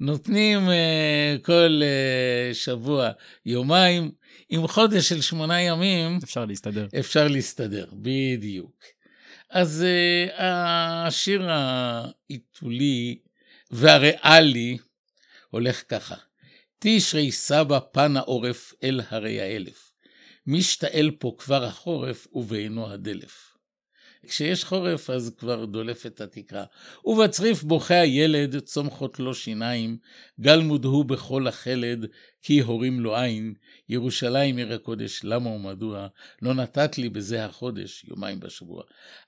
נותנים 0.00 0.68
uh, 0.68 1.42
כל 1.42 1.80
uh, 1.82 2.54
שבוע 2.54 3.10
יומיים, 3.46 4.10
עם 4.48 4.66
חודש 4.66 5.08
של 5.08 5.20
שמונה 5.20 5.62
ימים 5.62 6.18
אפשר 6.24 6.44
להסתדר. 6.44 6.86
אפשר 6.98 7.28
להסתדר, 7.28 7.86
בדיוק. 7.92 8.84
אז 9.50 9.84
uh, 9.84 10.32
השיר 10.38 11.50
העיתולי 11.50 13.18
והריאלי 13.70 14.76
הולך 15.50 15.82
ככה: 15.88 16.14
תשרי 16.78 17.32
סבא 17.32 17.78
פן 17.92 18.16
העורף 18.16 18.72
אל 18.82 19.00
הרי 19.08 19.40
האלף, 19.40 19.92
משתעל 20.46 21.10
פה 21.18 21.34
כבר 21.38 21.64
החורף 21.64 22.26
ובעינו 22.32 22.92
הדלף. 22.92 23.45
כשיש 24.28 24.64
חורף 24.64 25.10
אז 25.10 25.34
כבר 25.38 25.64
דולפת 25.64 26.20
התקרה. 26.20 26.64
ובצריף 27.04 27.62
בוכה 27.62 28.00
הילד, 28.00 28.60
צומחות 28.60 29.20
לו 29.20 29.34
שיניים, 29.34 29.98
גל 30.40 30.60
מודהו 30.60 31.04
בכל 31.04 31.46
החלד, 31.46 32.06
כי 32.42 32.60
הורים 32.60 33.00
לו 33.00 33.16
עין, 33.16 33.54
ירושלים 33.88 34.56
עיר 34.56 34.74
הקודש, 34.74 35.20
למה 35.24 35.50
ומדוע, 35.50 36.06
לא 36.42 36.54
נתת 36.54 36.98
לי 36.98 37.08
בזה 37.08 37.44
החודש, 37.44 38.04
יומיים 38.04 38.40
בשבוע. 38.40 38.82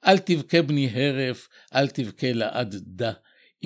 אל 0.07 0.19
תבכה 0.19 0.63
בני 0.63 0.91
הרף, 0.95 1.49
אל 1.75 1.89
תבכה 1.89 2.33
לעד 2.33 2.75
דה, 2.79 3.13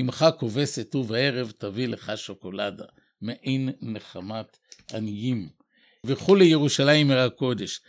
אמך 0.01 0.27
כובסת 0.39 0.95
ובערב 0.95 1.53
תביא 1.59 1.89
לך 1.89 2.13
שוקולדה, 2.17 2.85
מעין 3.21 3.71
נחמת 3.81 4.59
עניים. 4.95 5.62
וכולי 6.07 6.45
ירושלים 6.45 7.11
עיר 7.11 7.21
הקודש. 7.21 7.81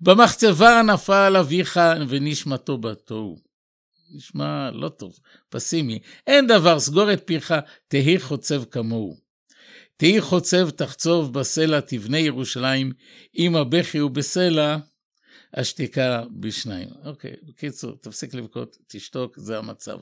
במחצבה 0.00 0.82
נפל 0.82 1.36
אביך 1.40 1.80
ונשמתו 2.08 2.78
בתוהו. 2.78 3.36
נשמע 4.14 4.70
לא 4.70 4.88
טוב, 4.88 5.18
פסימי. 5.48 5.98
אין 6.26 6.46
דבר, 6.46 6.80
סגור 6.80 7.12
את 7.12 7.22
פיך, 7.26 7.54
תהי 7.88 8.18
חוצב 8.18 8.64
כמוהו. 8.64 9.16
תהי 9.96 10.20
חוצב, 10.20 10.70
תחצוב 10.70 11.32
בסלע, 11.34 11.80
תבנה 11.80 12.18
ירושלים, 12.18 12.92
אם 13.38 13.56
הבכי 13.56 13.98
הוא 13.98 14.10
בסלע, 14.10 14.76
השתיקה 15.54 16.22
בשניים. 16.40 16.88
אוקיי, 17.04 17.32
בקיצור, 17.42 17.96
תפסיק 18.00 18.34
לבכות, 18.34 18.76
תשתוק, 18.88 19.38
זה 19.38 19.58
המצב. 19.58 19.98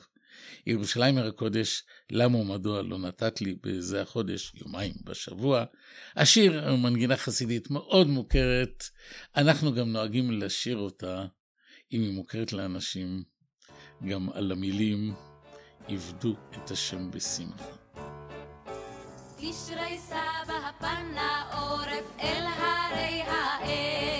ירושלים 0.66 1.18
עיר 1.18 1.26
הקודש, 1.26 1.82
למה 2.10 2.38
ומדוע 2.38 2.82
לא 2.82 2.98
נתת 2.98 3.40
לי 3.40 3.54
בזה 3.62 4.02
החודש, 4.02 4.52
יומיים 4.54 4.94
בשבוע. 5.04 5.64
השיר 6.16 6.76
מנגינה 6.76 7.16
חסידית 7.16 7.70
מאוד 7.70 8.06
מוכרת, 8.06 8.84
אנחנו 9.36 9.74
גם 9.74 9.92
נוהגים 9.92 10.30
לשיר 10.30 10.76
אותה, 10.76 11.24
אם 11.92 12.00
היא 12.00 12.12
מוכרת 12.12 12.52
לאנשים, 12.52 13.22
גם 14.08 14.30
על 14.32 14.52
המילים, 14.52 15.14
עבדו 15.88 16.34
את 16.50 16.70
השם 16.70 17.10
בשמחה. 17.10 17.64
תשרי 19.36 19.98
סבא 19.98 20.68
הפן 20.68 21.06
לעורף 21.14 22.04
אל 22.20 22.44
הרי 22.46 23.22
האלף 23.22 24.19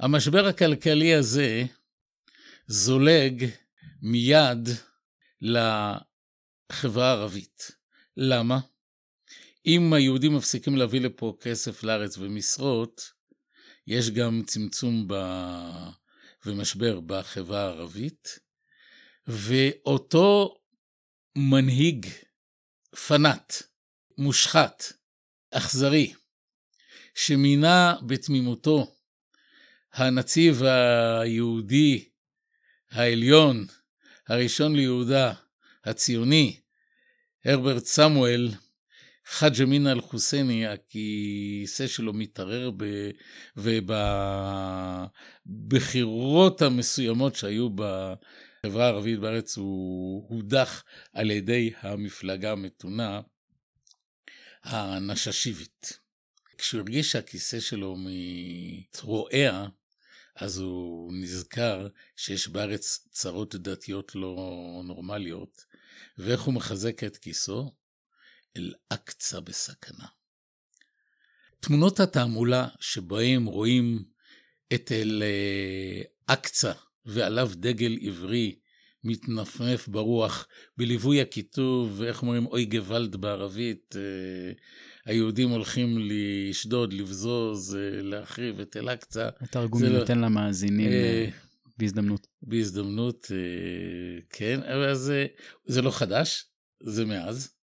המשבר 0.00 0.46
הכלכלי 0.46 1.14
הזה 1.14 1.64
זולג 2.66 3.46
מיד 4.02 4.68
לחברה 5.40 7.08
הערבית. 7.08 7.70
למה? 8.16 8.58
אם 9.66 9.92
היהודים 9.92 10.36
מפסיקים 10.36 10.76
להביא 10.76 11.00
לפה 11.00 11.36
כסף 11.40 11.82
לארץ 11.82 12.18
ומשרות, 12.18 13.12
יש 13.86 14.10
גם 14.10 14.42
צמצום 14.46 15.08
ב... 15.08 15.14
ומשבר 16.46 17.00
בחברה 17.00 17.60
הערבית, 17.60 18.38
ואותו 19.26 20.54
מנהיג 21.36 22.06
פנאט, 23.06 23.54
מושחת, 24.18 24.84
אכזרי, 25.50 26.14
שמינה 27.14 27.94
בתמימותו 28.06 28.97
הנציב 29.98 30.62
היהודי 30.62 32.08
העליון, 32.90 33.66
הראשון 34.28 34.76
ליהודה, 34.76 35.32
הציוני, 35.84 36.60
הרברט 37.44 37.84
סמואל, 37.84 38.48
חאג' 39.26 39.62
אמין 39.62 39.86
אל-חוסייני, 39.86 40.66
הכיסא 40.66 41.86
שלו 41.86 42.12
מתערער 42.12 42.70
ובבחירות 45.46 46.62
המסוימות 46.62 47.34
שהיו 47.34 47.68
בחברה 47.70 48.84
הערבית 48.84 49.18
בארץ 49.18 49.56
הוא 49.56 50.26
הודח 50.28 50.84
על 51.12 51.30
ידי 51.30 51.70
המפלגה 51.80 52.52
המתונה 52.52 53.20
הנששיבית. 54.62 55.98
כשהוא 56.58 56.80
הרגיש 56.80 57.12
שהכיסא 57.12 57.60
שלו 57.60 57.96
מתרועע, 57.98 59.66
אז 60.40 60.58
הוא 60.58 61.12
נזכר 61.14 61.88
שיש 62.16 62.48
בארץ 62.48 63.08
צרות 63.10 63.54
דתיות 63.54 64.14
לא 64.14 64.36
נורמליות, 64.84 65.64
ואיך 66.18 66.40
הוא 66.40 66.54
מחזק 66.54 67.04
את 67.04 67.16
כיסו? 67.16 67.74
אל-אקצא 68.56 69.40
בסכנה. 69.40 70.06
תמונות 71.60 72.00
התעמולה 72.00 72.68
שבהם 72.80 73.44
רואים 73.44 74.04
את 74.74 74.92
אל-אקצא 74.92 76.72
ועליו 77.06 77.50
דגל 77.54 77.98
עברי 78.00 78.58
מתנפנף 79.04 79.88
ברוח 79.88 80.48
בליווי 80.76 81.20
הכיתוב, 81.20 82.02
איך 82.02 82.22
אומרים, 82.22 82.46
אוי 82.46 82.64
גוואלד 82.64 83.16
בערבית, 83.16 83.96
אה, 83.96 84.52
היהודים 85.08 85.48
הולכים 85.48 85.98
לשדוד, 86.00 86.92
לבזוז, 86.92 87.76
אה, 87.76 88.02
להחריב 88.02 88.60
את 88.60 88.76
אל-אקצא. 88.76 89.28
התרגום 89.40 89.82
ניתן 89.82 90.18
לא... 90.18 90.26
למאזינים 90.26 90.92
אה, 90.92 91.28
בהזדמנות. 91.78 92.26
בהזדמנות, 92.42 93.26
כן, 94.30 94.60
אבל 94.62 94.94
זה, 94.94 95.26
זה 95.66 95.82
לא 95.82 95.90
חדש, 95.90 96.44
זה 96.82 97.04
מאז. 97.04 97.54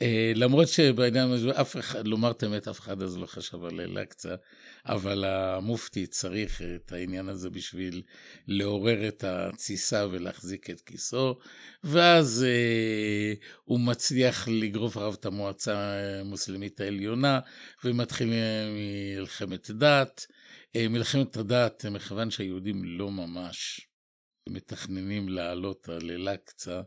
ולמרות 0.00 0.68
שבעניין 0.68 1.30
הזה 1.30 1.60
אף 1.60 1.76
אחד, 1.76 2.06
לומר 2.06 2.30
את 2.30 2.42
האמת, 2.42 2.68
אף 2.68 2.80
אחד 2.80 3.02
אז 3.02 3.18
לא 3.18 3.26
חשב 3.26 3.64
על 3.64 3.80
אל-אקצא, 3.80 4.34
אבל 4.88 5.24
המופתי 5.24 6.06
צריך 6.06 6.62
את 6.62 6.92
העניין 6.92 7.28
הזה 7.28 7.50
בשביל 7.50 8.02
לעורר 8.46 9.08
את 9.08 9.24
התסיסה 9.24 10.06
ולהחזיק 10.10 10.70
את 10.70 10.80
כיסו, 10.80 11.38
ואז 11.84 12.44
אה, 12.48 13.32
הוא 13.64 13.80
מצליח 13.80 14.48
לגרוף 14.48 14.96
אחריו 14.96 15.14
את 15.14 15.26
המועצה 15.26 15.78
המוסלמית 16.20 16.80
העליונה, 16.80 17.40
ומתחיל 17.84 18.30
מלחמת 19.16 19.70
דת. 19.70 20.26
אה, 20.76 20.88
מלחמת 20.88 21.36
הדת, 21.36 21.84
מכיוון 21.84 22.30
שהיהודים 22.30 22.84
לא 22.84 23.10
ממש 23.10 23.80
מתכננים 24.48 25.28
לעלות 25.28 25.88
על 25.88 26.10
אל-אקצא, 26.10 26.80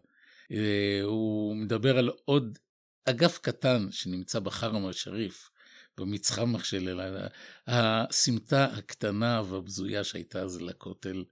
אה, 0.52 1.02
הוא 1.04 1.56
מדבר 1.56 1.98
על 1.98 2.10
עוד 2.26 2.58
אגף 3.06 3.38
קטן 3.38 3.88
שנמצא 3.92 4.40
בחרם 4.40 4.88
א-שריף, 4.88 5.50
במצחמח 5.98 6.64
של 6.64 6.90
אל 6.90 7.28
הסמטה 7.68 8.66
הקטנה 8.66 9.42
והבזויה 9.46 10.04
שהייתה 10.04 10.42
אז 10.42 10.62
לכותל 10.62 11.24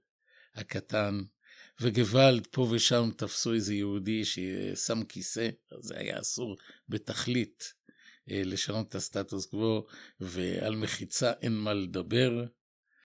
הקטן, 0.55 1.21
וגוואלד 1.81 2.47
פה 2.51 2.67
ושם 2.71 3.09
תפסו 3.17 3.53
איזה 3.53 3.73
יהודי 3.73 4.25
ששם 4.25 5.03
כיסא, 5.03 5.49
זה 5.79 5.97
היה 5.97 6.19
אסור 6.19 6.57
בתכלית 6.89 7.73
אה, 8.31 8.41
לשנות 8.45 8.89
את 8.89 8.95
הסטטוס 8.95 9.45
קוו, 9.45 9.85
ועל 10.19 10.75
מחיצה 10.75 11.31
אין 11.41 11.53
מה 11.53 11.73
לדבר, 11.73 12.45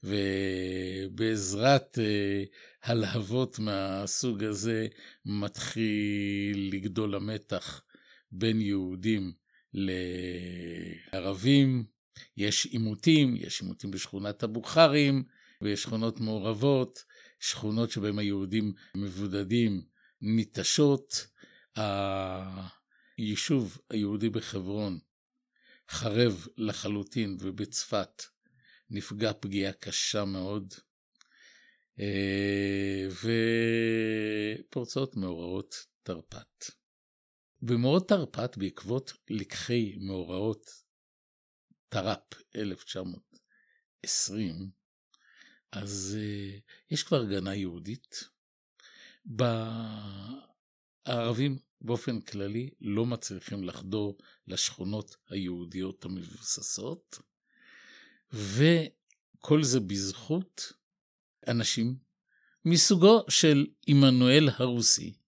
ובעזרת 0.04 1.98
אה, 1.98 2.44
הלהבות 2.82 3.58
מהסוג 3.58 4.44
הזה 4.44 4.86
מתחיל 5.24 6.70
לגדול 6.72 7.14
המתח 7.14 7.82
בין 8.32 8.60
יהודים 8.60 9.32
לערבים. 11.12 11.84
יש 12.36 12.66
עימותים, 12.66 13.36
יש 13.36 13.60
עימותים 13.60 13.90
בשכונת 13.90 14.42
הבוכרים, 14.42 15.24
ויש 15.62 15.82
שכונות 15.82 16.20
מעורבות, 16.20 17.04
שכונות 17.40 17.90
שבהן 17.90 18.18
היהודים 18.18 18.72
מבודדים 18.96 19.82
ניטשות. 20.20 21.26
היישוב 23.16 23.78
היהודי 23.90 24.28
בחברון 24.28 24.98
חרב 25.90 26.46
לחלוטין, 26.56 27.36
ובצפת 27.40 28.22
נפגע 28.90 29.32
פגיעה 29.32 29.72
קשה 29.72 30.24
מאוד. 30.24 30.74
אה, 32.00 33.08
ופורצות 34.68 35.16
מאורעות 35.16 35.86
תרפ"ט. 36.02 36.83
במאורעות 37.66 38.08
תרפ"ט, 38.08 38.56
בעקבות 38.56 39.12
לקחי 39.30 39.96
מאורעות 39.98 40.82
תר"פ 41.88 42.34
1920, 42.56 44.70
אז 45.72 46.18
uh, 46.18 46.20
יש 46.90 47.02
כבר 47.02 47.20
הגנה 47.20 47.54
יהודית. 47.54 48.28
הערבים 51.06 51.58
באופן 51.80 52.20
כללי 52.20 52.70
לא 52.80 53.06
מצליחים 53.06 53.64
לחדור 53.64 54.18
לשכונות 54.46 55.16
היהודיות 55.28 56.04
המבוססות, 56.04 57.18
וכל 58.32 59.62
זה 59.62 59.80
בזכות 59.80 60.72
אנשים 61.48 61.96
מסוגו 62.64 63.24
של 63.28 63.66
עמנואל 63.86 64.48
הרוסי. 64.56 65.23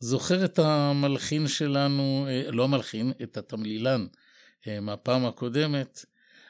זוכר 0.00 0.44
את 0.44 0.58
המלחין 0.58 1.48
שלנו, 1.48 2.26
אה, 2.28 2.50
לא 2.50 2.64
המלחין, 2.64 3.12
את 3.22 3.36
התמלילן 3.36 4.06
אה, 4.66 4.80
מהפעם 4.80 5.26
הקודמת, 5.26 6.04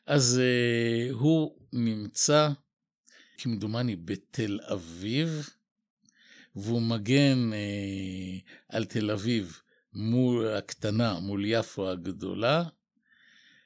אז 0.06 0.40
uh, 0.40 1.12
הוא 1.12 1.58
נמצא, 1.72 2.48
כמדומני, 3.38 3.96
בתל 3.96 4.58
אביב, 4.72 5.48
והוא 6.56 6.82
מגן 6.82 7.50
על 8.68 8.84
תל 8.84 9.10
אביב 9.10 9.60
מול 9.92 10.48
הקטנה, 10.48 11.20
מול 11.20 11.44
יפו 11.44 11.90
הגדולה. 11.90 12.64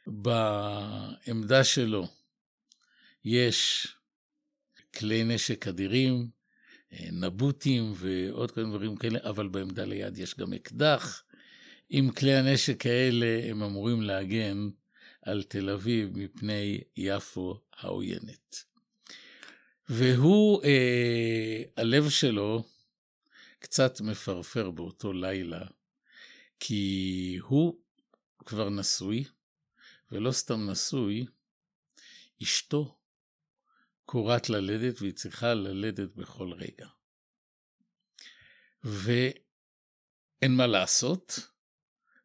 בעמדה 0.07 1.64
שלו 1.64 2.09
יש 3.25 3.88
כלי 4.94 5.25
נשק 5.25 5.68
אדירים, 5.68 6.29
נבוטים 7.12 7.92
ועוד 7.96 8.50
כל 8.50 8.61
מיני 8.61 8.72
דברים 8.72 8.96
כאלה, 8.96 9.18
אבל 9.22 9.48
בעמדה 9.48 9.85
ליד 9.85 10.18
יש 10.18 10.35
גם 10.38 10.52
אקדח. 10.52 11.22
עם 11.88 12.11
כלי 12.11 12.35
הנשק 12.35 12.87
האלה 12.87 13.50
הם 13.50 13.62
אמורים 13.62 14.02
להגן 14.02 14.68
על 15.22 15.42
תל 15.42 15.70
אביב 15.70 16.18
מפני 16.18 16.80
יפו 16.96 17.61
העוינת. 17.76 18.64
והוא, 19.88 20.62
אה, 20.64 21.62
הלב 21.76 22.09
שלו 22.09 22.64
קצת 23.59 24.00
מפרפר 24.00 24.70
באותו 24.70 25.12
לילה, 25.12 25.66
כי 26.61 27.38
הוא 27.42 27.78
כבר 28.46 28.70
נשוי, 28.70 29.24
ולא 30.12 30.33
סתם 30.33 30.70
נשוי, 30.70 31.26
אשתו 32.42 32.96
קוראת 34.05 34.51
ללדת 34.51 35.01
והיא 35.01 35.12
צריכה 35.12 35.55
ללדת 35.55 36.14
בכל 36.17 36.53
רגע. 36.53 36.87
ואין 38.85 40.57
מה 40.57 40.67
לעשות, 40.67 41.40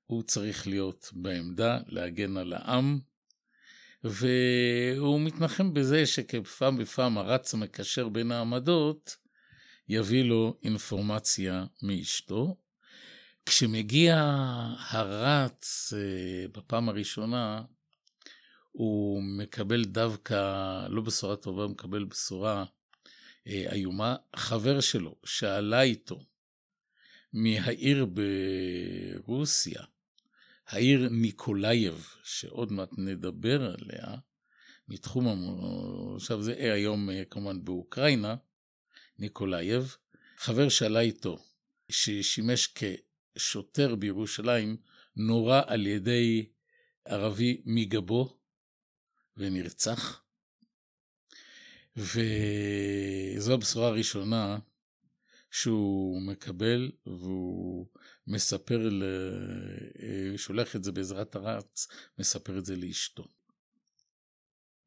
הוא 0.05 0.23
צריך 0.23 0.67
להיות 0.67 1.09
בעמדה, 1.13 1.79
להגן 1.87 2.37
על 2.37 2.53
העם, 2.53 2.99
והוא 4.03 5.21
מתנחם 5.21 5.73
בזה 5.73 6.05
שכפעם 6.05 6.77
בפעם 6.77 7.17
הרץ 7.17 7.53
המקשר 7.53 8.09
בין 8.09 8.31
העמדות 8.31 9.17
יביא 9.89 10.23
לו 10.23 10.59
אינפורמציה 10.63 11.65
מאשתו. 11.83 12.55
כשמגיע 13.45 14.15
הרץ 14.89 15.93
אה, 15.93 16.47
בפעם 16.47 16.89
הראשונה, 16.89 17.61
הוא 18.79 19.23
מקבל 19.23 19.85
דווקא, 19.85 20.87
לא 20.89 21.01
בשורה 21.01 21.35
טובה, 21.35 21.63
הוא 21.63 21.71
מקבל 21.71 22.03
בשורה 22.03 22.65
אה, 23.47 23.73
איומה. 23.73 24.15
חבר 24.35 24.79
שלו 24.79 25.15
שעלה 25.25 25.81
איתו 25.81 26.25
מהעיר 27.33 28.07
ברוסיה, 29.25 29.81
העיר 30.67 31.09
ניקולייב, 31.11 32.07
שעוד 32.23 32.71
מעט 32.71 32.89
נדבר 32.97 33.73
עליה, 33.73 34.15
מתחום, 34.87 35.27
עכשיו 36.15 36.41
זה 36.41 36.53
היום 36.73 37.09
אה, 37.09 37.23
כמובן 37.29 37.65
באוקראינה, 37.65 38.35
ניקולייב, 39.19 39.95
חבר 40.37 40.69
שעלה 40.69 40.99
איתו, 40.99 41.37
ששימש 41.89 42.73
כשוטר 43.35 43.95
בירושלים, 43.95 44.77
נורה 45.15 45.61
על 45.67 45.87
ידי 45.87 46.49
ערבי 47.05 47.61
מגבו 47.65 48.38
ונרצח. 49.39 50.21
וזו 51.95 53.53
הבשורה 53.53 53.87
הראשונה 53.87 54.59
שהוא 55.51 56.21
מקבל, 56.21 56.91
והוא 57.05 57.87
מספר, 58.27 58.89
ל... 58.89 59.03
אה, 60.03 60.37
שולח 60.37 60.75
את 60.75 60.83
זה 60.83 60.91
בעזרת 60.91 61.35
הרץ, 61.35 61.87
מספר 62.19 62.57
את 62.57 62.65
זה 62.65 62.75
לאשתו. 62.75 63.27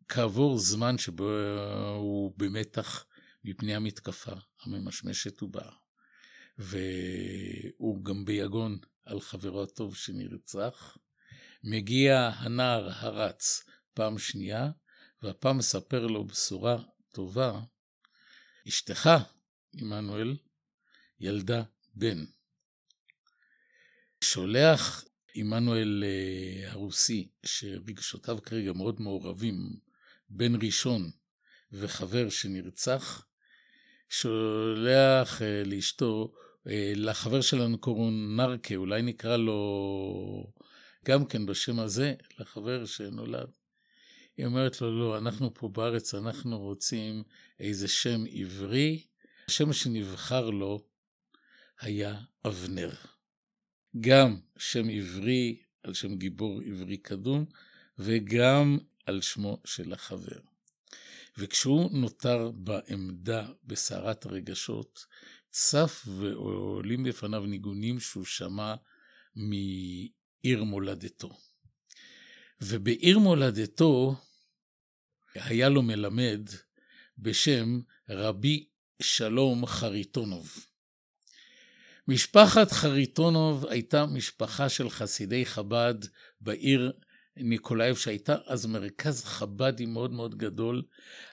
כעבור 0.08 0.58
זמן 0.58 0.98
שבו 0.98 1.30
הוא 1.96 2.34
במתח 2.36 3.06
מפני 3.44 3.74
המתקפה 3.74 4.32
הממשמשת 4.62 5.42
ובאה, 5.42 5.72
והוא 6.58 8.04
גם 8.04 8.24
ביגון 8.24 8.78
על 9.04 9.20
חברו 9.20 9.62
הטוב 9.62 9.96
שנרצח, 9.96 10.96
מגיע 11.64 12.30
הנער 12.34 12.88
הרץ 12.90 13.64
פעם 13.94 14.18
שנייה, 14.18 14.70
והפעם 15.22 15.59
מספר 15.59 16.07
לו 16.07 16.24
בשורה 16.26 16.76
טובה, 17.12 17.61
אשתך, 18.68 19.11
עמנואל, 19.74 20.37
ילדה 21.20 21.62
בן. 21.94 22.24
שולח 24.20 25.05
עמנואל 25.35 26.05
אה, 26.07 26.72
הרוסי, 26.72 27.28
שרגשותיו 27.44 28.38
כרגע 28.42 28.72
מאוד 28.72 29.00
מעורבים, 29.00 29.55
בן 30.31 30.52
ראשון 30.62 31.11
וחבר 31.72 32.28
שנרצח, 32.28 33.26
שולח 34.09 35.42
אה, 35.42 35.62
לאשתו, 35.64 36.33
אה, 36.66 36.92
לחבר 36.96 37.40
שלנו 37.40 37.78
קוראים 37.78 38.37
נרקה, 38.37 38.74
אולי 38.74 39.02
נקרא 39.02 39.37
לו 39.37 40.52
גם 41.05 41.26
כן 41.26 41.46
בשם 41.46 41.78
הזה, 41.78 42.14
לחבר 42.38 42.87
שנולד. 42.87 43.48
היא 44.36 44.46
אומרת 44.46 44.80
לו, 44.80 44.98
לא, 44.98 45.18
אנחנו 45.18 45.54
פה 45.54 45.68
בארץ, 45.68 46.14
אנחנו 46.14 46.58
רוצים 46.58 47.22
איזה 47.60 47.88
שם 47.88 48.24
עברי. 48.32 49.06
השם 49.48 49.72
שנבחר 49.72 50.50
לו 50.50 50.86
היה 51.80 52.20
אבנר. 52.46 52.92
גם 54.00 54.36
שם 54.58 54.88
עברי 54.88 55.62
על 55.82 55.94
שם 55.94 56.14
גיבור 56.14 56.60
עברי 56.66 56.96
קדום, 56.96 57.44
וגם 57.98 58.78
על 59.06 59.20
שמו 59.20 59.60
של 59.64 59.92
החבר. 59.92 60.40
וכשהוא 61.38 61.90
נותר 61.92 62.50
בעמדה 62.50 63.48
בסערת 63.64 64.26
הרגשות, 64.26 65.06
צף 65.50 66.04
ועולים 66.06 67.04
בפניו 67.04 67.46
ניגונים 67.46 68.00
שהוא 68.00 68.24
שמע 68.24 68.74
מעיר 69.36 70.64
מולדתו. 70.64 71.51
ובעיר 72.64 73.18
מולדתו 73.18 74.14
היה 75.35 75.68
לו 75.68 75.83
מלמד 75.83 76.40
בשם 77.18 77.81
רבי 78.09 78.64
שלום 79.03 79.66
חריטונוב. 79.66 80.66
משפחת 82.09 82.72
חריטונוב 82.72 83.66
הייתה 83.66 84.07
משפחה 84.07 84.68
של 84.68 84.90
חסידי 84.90 85.46
חב"ד 85.46 85.94
בעיר 86.40 86.92
ניקולאייב, 87.37 87.96
שהייתה 87.96 88.37
אז 88.46 88.66
מרכז 88.66 89.25
חב"די 89.25 89.87
מאוד 89.87 90.12
מאוד 90.12 90.35
גדול. 90.35 90.83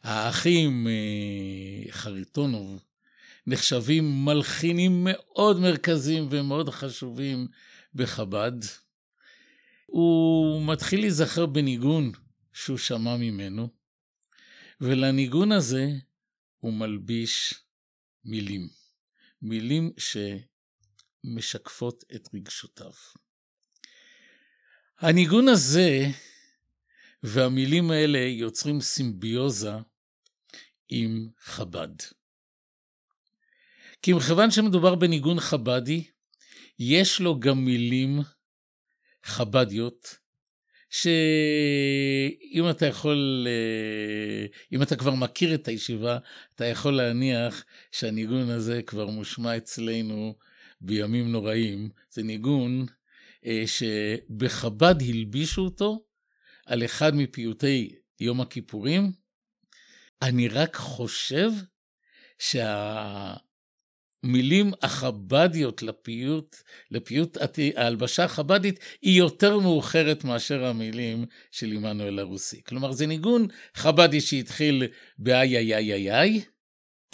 האחים 0.04 0.88
אה, 0.88 1.92
חריטונוב 1.92 2.84
נחשבים 3.48 4.26
מלחינים 4.26 5.08
מאוד 5.10 5.60
מרכזיים 5.60 6.28
ומאוד 6.32 6.70
חשובים 6.70 7.48
בחב"ד. 7.96 8.89
הוא 9.92 10.66
מתחיל 10.68 11.00
להיזכר 11.00 11.46
בניגון 11.46 12.12
שהוא 12.54 12.78
שמע 12.78 13.18
ממנו, 13.18 13.70
ולניגון 14.82 15.52
הזה 15.52 15.88
הוא 16.60 16.74
מלביש 16.74 17.54
מילים. 18.26 18.70
מילים 19.42 19.92
שמשקפות 21.24 22.04
את 22.16 22.30
רגשותיו. 22.34 22.92
הניגון 25.00 25.48
הזה 25.48 26.06
והמילים 27.24 27.92
האלה 27.92 28.20
יוצרים 28.20 28.82
סימביוזה 28.82 29.72
עם 30.90 31.30
חב"ד. 31.40 31.96
כי 34.02 34.14
מכיוון 34.14 34.52
שמדובר 34.52 34.96
בניגון 34.96 35.40
חב"די, 35.40 36.04
יש 36.80 37.20
לו 37.20 37.40
גם 37.40 37.66
מילים 37.66 38.20
חב"דיות, 39.24 40.18
שאם 40.90 42.70
אתה 42.70 42.86
יכול, 42.86 43.48
אה, 43.50 44.46
אם 44.72 44.82
אתה 44.82 44.96
כבר 44.96 45.16
מכיר 45.16 45.56
את 45.56 45.68
הישיבה, 45.68 46.18
אתה 46.56 46.66
יכול 46.66 46.94
להניח 46.94 47.66
שהניגון 47.92 48.50
הזה 48.50 48.82
כבר 48.82 49.06
מושמע 49.06 49.58
אצלנו 49.58 50.36
בימים 50.82 51.32
נוראים. 51.32 51.90
זה 52.12 52.24
ניגון 52.24 52.86
אה, 53.46 53.64
שבחב"ד 53.68 54.96
הלבישו 55.02 55.62
אותו 55.62 56.06
על 56.66 56.86
אחד 56.86 57.16
מפיוטי 57.16 57.96
יום 58.20 58.42
הכיפורים. 58.42 59.12
אני 60.22 60.48
רק 60.48 60.76
חושב 60.76 61.52
שה... 62.40 63.34
המילים 64.24 64.72
החבדיות 64.82 65.84
לפיוט, 65.84 66.56
לפיוט 66.92 67.38
ההלבשה 67.76 68.24
החבדית, 68.24 68.80
היא 69.02 69.18
יותר 69.18 69.60
מאוחרת 69.60 70.24
מאשר 70.24 70.66
המילים 70.66 71.26
של 71.52 71.72
עמנואל 71.72 72.20
הרוסי. 72.20 72.64
כלומר, 72.64 72.92
זה 72.92 73.08
ניגון 73.08 73.48
חבדי 73.76 74.22
שהתחיל 74.22 74.84
באיי 75.18 75.58
איי 75.58 75.76
איי 75.76 75.94
איי 75.94 76.20
איי. 76.20 76.42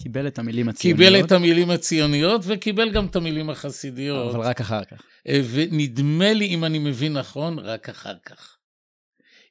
קיבל 0.02 0.28
את 0.28 0.40
המילים 0.40 0.70
הציוניות. 0.70 1.00
קיבל 1.00 1.26
את 1.26 1.32
המילים 1.32 1.70
הציוניות 1.70 2.42
וקיבל 2.46 2.92
גם 2.92 3.06
את 3.06 3.16
המילים 3.16 3.50
החסידיות. 3.50 4.36
אבל 4.36 4.44
רק 4.44 4.62
אחר 4.62 4.84
כך. 4.84 5.02
אה, 5.28 5.42
ונדמה 5.52 6.34
לי, 6.34 6.46
אם 6.46 6.66
אני 6.66 6.80
מבין 6.80 7.14
נכון, 7.14 7.60
רק 7.60 7.90
אחר 7.90 8.16
כך. 8.26 8.58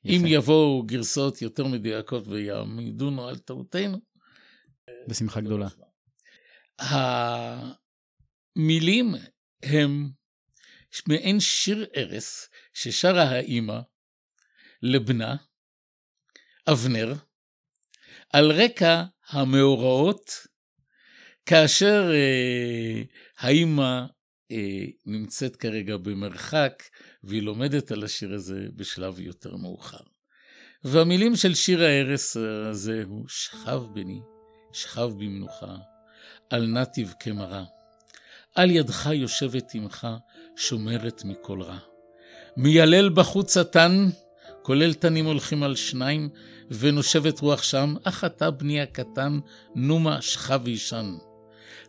יפה. 0.05 0.17
אם 0.17 0.27
יבואו 0.27 0.83
גרסאות 0.87 1.43
יותר 1.43 1.67
מדויקות 1.67 2.29
ויעמידונו 2.29 3.29
על 3.29 3.39
טעותנו. 3.39 3.99
בשמחה 5.09 5.41
גדולה. 5.41 5.69
המילים 6.79 7.95
הם 9.63 10.09
מעין 11.09 11.41
שיר 11.41 11.87
ערש 11.93 12.49
ששרה 12.75 13.23
האימא 13.23 13.79
לבנה, 14.83 15.37
אבנר, 16.69 17.15
על 18.33 18.53
רקע 18.53 19.03
המאורעות, 19.29 20.31
כאשר 21.47 22.11
אה, 22.13 23.03
האימא 23.39 24.05
אה, 24.51 24.85
נמצאת 25.07 25.57
כרגע 25.57 25.97
במרחק, 25.97 26.83
והיא 27.25 27.43
לומדת 27.43 27.91
על 27.91 28.05
השיר 28.05 28.35
הזה 28.35 28.67
בשלב 28.77 29.21
יותר 29.21 29.57
מאוחר. 29.57 30.05
והמילים 30.85 31.37
של 31.37 31.55
שיר 31.55 31.83
הערש 31.83 32.37
הזה 32.71 33.03
הוא 33.07 33.29
שכב 33.29 33.83
בני, 33.95 34.21
שכב 34.73 35.11
במנוחה, 35.19 35.77
אל 36.53 36.67
נא 36.67 36.85
תבכה 36.93 37.33
מרה. 37.33 37.65
על 38.55 38.71
ידך 38.71 39.11
יושבת 39.13 39.73
אמך, 39.77 40.07
שומרת 40.57 41.23
מכל 41.25 41.63
רע. 41.63 41.79
מיילל 42.57 43.09
בחוץ 43.09 43.57
התן, 43.57 44.09
כולל 44.63 44.95
תנים 44.95 45.27
הולכים 45.27 45.63
על 45.63 45.77
שניים, 45.77 46.29
ונושבת 46.71 47.41
רוח 47.41 47.63
שם, 47.63 47.95
אך 48.05 48.25
אתה 48.25 48.51
בני 48.51 48.81
הקטן, 48.81 49.39
נומה 49.75 50.23
שכב 50.23 50.61
וישן. 50.65 51.15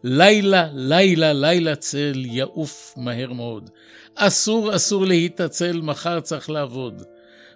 לילה, 0.04 0.70
לילה, 0.74 1.34
לילה 1.34 1.76
צל, 1.76 2.26
יעוף 2.26 2.94
מהר 2.98 3.34
מאוד. 3.34 3.70
אסור, 4.16 4.76
אסור 4.76 5.06
להתעצל, 5.06 5.82
מחר 5.82 6.20
צריך 6.20 6.50
לעבוד. 6.50 7.04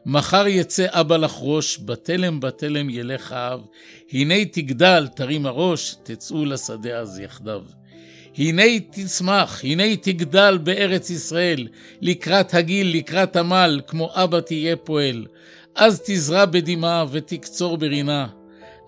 מחר 0.06 0.48
יצא 0.48 0.86
אבא 0.90 1.18
לחרוש, 1.18 1.80
בתלם 1.86 2.40
בתלם 2.40 2.90
ילך 2.90 3.32
האב. 3.32 3.62
הנה 4.12 4.46
תגדל, 4.46 5.08
תרים 5.16 5.46
הראש, 5.46 5.96
תצאו 6.04 6.46
לשדה 6.46 7.00
אז 7.00 7.20
יחדיו. 7.20 7.62
הנה 8.38 8.80
תצמח, 8.92 9.64
הנה 9.64 9.96
תגדל 9.96 10.58
בארץ 10.64 11.10
ישראל, 11.10 11.68
לקראת 12.02 12.54
הגיל, 12.54 12.98
לקראת 12.98 13.36
עמל, 13.36 13.82
כמו 13.88 14.10
אבא 14.14 14.40
תהיה 14.40 14.76
פועל. 14.76 15.26
אז 15.76 16.02
תזרע 16.06 16.46
בדמעה 16.46 17.06
ותקצור 17.12 17.78
ברינה. 17.78 18.28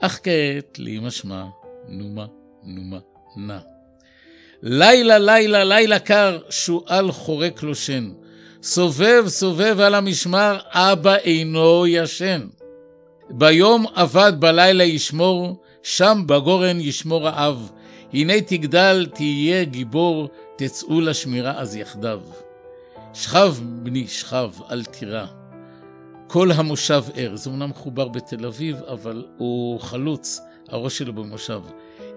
אך 0.02 0.20
כעת 0.24 0.80
לאמא 0.80 1.10
שמה, 1.10 1.46
נומה, 1.88 2.26
נומה, 2.64 3.00
נא. 3.38 3.58
לילה, 4.62 5.20
לילה, 5.20 5.64
לילה 5.64 6.00
קר, 6.00 6.40
שועל 6.50 7.12
חורק 7.12 7.64
לו 7.64 7.76
שן. 7.76 8.10
סובב 8.64 9.24
סובב 9.28 9.80
על 9.80 9.96
המשמר, 9.96 10.58
אבא 10.72 11.16
אינו 11.16 11.88
ישן. 11.88 12.42
ביום 13.30 13.86
עבד, 13.96 14.34
בלילה 14.40 14.84
ישמור, 14.84 15.62
שם 15.84 16.24
בגורן 16.26 16.80
ישמור 16.80 17.28
האב. 17.28 17.72
הנה 18.14 18.42
תגדל, 18.42 19.08
תהיה 19.14 19.64
גיבור, 19.64 20.30
תצאו 20.56 21.02
לשמירה 21.02 21.54
אז 21.58 21.76
יחדיו. 21.76 22.20
שכב 23.14 23.56
בני 23.64 24.08
שכב, 24.08 24.50
אל 24.72 24.84
תירא. 24.84 25.26
כל 26.28 26.52
המושב 26.52 27.04
ער, 27.16 27.36
זה 27.36 27.50
אומנם 27.50 27.70
מחובר 27.70 28.08
בתל 28.08 28.46
אביב, 28.46 28.82
אבל 28.88 29.26
הוא 29.38 29.80
חלוץ, 29.80 30.40
הראש 30.70 30.98
שלו 30.98 31.14
במושב. 31.14 31.62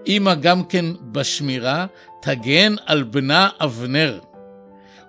אמא 0.07 0.35
גם 0.35 0.63
כן 0.63 0.85
בשמירה, 1.11 1.85
תגן 2.21 2.75
על 2.85 3.03
בנה 3.03 3.49
אבנר. 3.59 4.19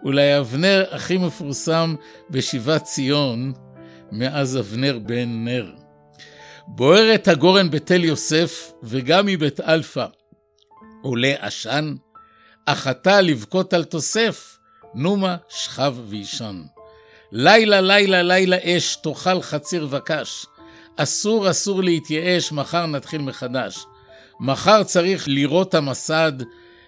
אולי 0.05 0.39
אבנר 0.39 0.85
הכי 0.91 1.17
מפורסם 1.17 1.95
בשיבת 2.31 2.83
ציון 2.83 3.53
מאז 4.13 4.59
אבנר 4.59 4.99
בן 4.99 5.45
נר. 5.45 5.73
בוערת 6.67 7.29
הגורן 7.29 7.71
בתל 7.71 8.05
יוסף 8.05 8.73
וגם 8.83 9.27
מבית 9.27 9.61
אלפא 9.61 10.07
עולה 11.03 11.35
עשן, 11.41 11.95
אך 12.67 12.87
אתה 12.87 13.21
לבכות 13.21 13.73
אל 13.73 13.85
תוסף, 13.85 14.59
נומה 14.95 15.37
שכב 15.49 15.95
וישן. 16.09 16.63
לילה 17.33 17.81
לילה 17.81 18.23
לילה 18.23 18.57
אש, 18.63 18.97
תאכל 18.97 19.43
חציר 19.43 19.89
וקש. 19.91 20.47
אסור 20.97 21.51
אסור 21.51 21.83
להתייאש, 21.83 22.53
מחר 22.53 22.87
נתחיל 22.87 23.21
מחדש. 23.21 23.87
מחר 24.41 24.83
צריך 24.83 25.29
לראות 25.29 25.75
המסד, 25.75 26.33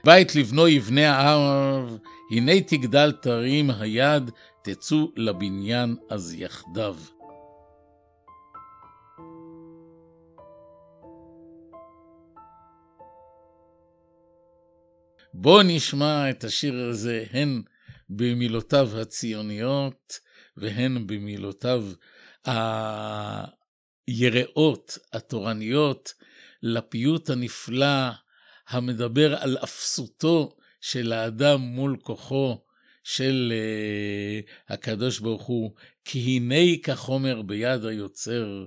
בית 0.05 0.35
לבנו 0.35 0.69
יבנה 0.69 1.17
האב, 1.17 1.99
הנה 2.31 2.61
תגדל 2.61 3.13
תרים 3.13 3.71
היד, 3.71 4.31
תצאו 4.63 5.13
לבניין 5.17 5.97
אז 6.11 6.35
יחדיו. 6.35 6.97
בואו 15.35 15.63
נשמע 15.63 16.31
את 16.31 16.45
השיר 16.45 16.85
הזה 16.91 17.25
הן 17.31 17.63
במילותיו 18.09 19.01
הציוניות 19.01 20.19
והן 20.57 21.07
במילותיו 21.07 21.85
היראות, 24.07 24.99
התורניות, 25.13 26.13
לפיוט 26.63 27.31
הנפלא 27.31 28.11
המדבר 28.69 29.37
על 29.37 29.59
אפסותו 29.65 30.58
של 30.81 31.13
האדם 31.13 31.61
מול 31.61 31.97
כוחו 32.03 32.59
של 33.05 33.53
uh, 33.53 34.73
הקדוש 34.73 35.19
ברוך 35.19 35.43
הוא, 35.43 35.75
כי 36.05 36.19
הנה 36.19 36.79
כחומר 36.83 37.43
ביד 37.43 37.85
היוצר, 37.85 38.67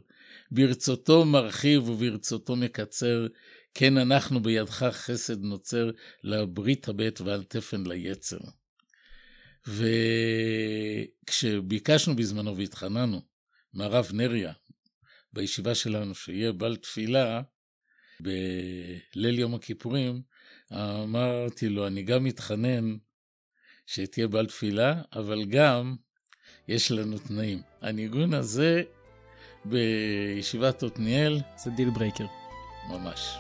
ברצותו 0.52 1.26
מרחיב 1.26 1.90
וברצותו 1.90 2.56
מקצר, 2.56 3.28
כן 3.74 3.98
אנחנו 3.98 4.44
בידך 4.44 4.84
חסד 4.92 5.42
נוצר, 5.44 5.92
לברית 6.24 6.88
הבט 6.88 7.22
ועל 7.22 7.44
תפן 7.44 7.84
ליצר. 7.88 8.38
וכשביקשנו 11.28 12.16
בזמנו 12.16 12.58
והתחננו 12.58 13.22
מהרב 13.74 14.10
נריה, 14.14 14.54
בישיבה 15.34 15.76
שלנו, 15.76 16.16
שיהיה 16.16 16.52
בעל 16.52 16.76
תפילה, 16.76 17.42
בליל 18.20 19.40
יום 19.40 19.56
הכיפורים, 19.56 20.22
אמרתי 20.74 21.70
לו, 21.70 21.88
אני 21.88 22.04
גם 22.04 22.24
מתחנן 22.24 22.96
שתהיה 23.86 24.28
בעל 24.28 24.46
תפילה, 24.46 25.02
אבל 25.14 25.46
גם 25.46 25.96
יש 26.68 26.92
לנו 26.92 27.18
תנאים. 27.18 27.62
הניגון 27.82 28.34
הזה 28.34 28.84
בישיבת 29.66 30.84
עתניאל... 30.84 31.40
זה 31.58 31.72
deal 31.72 31.90
breaker. 31.90 32.26
ממש. 32.90 33.38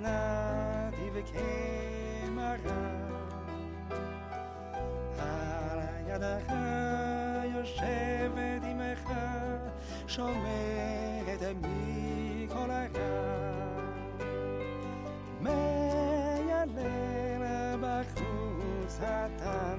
נתי 0.00 1.10
וקמרה 1.14 2.48
על 5.18 5.78
ידך 6.08 6.77
יושבת 7.68 8.62
עמך 8.62 9.12
שומרת 10.06 11.42
הרע 12.50 12.84
מיילל 15.40 16.68
בחוץ 17.80 19.00
התן 19.02 19.78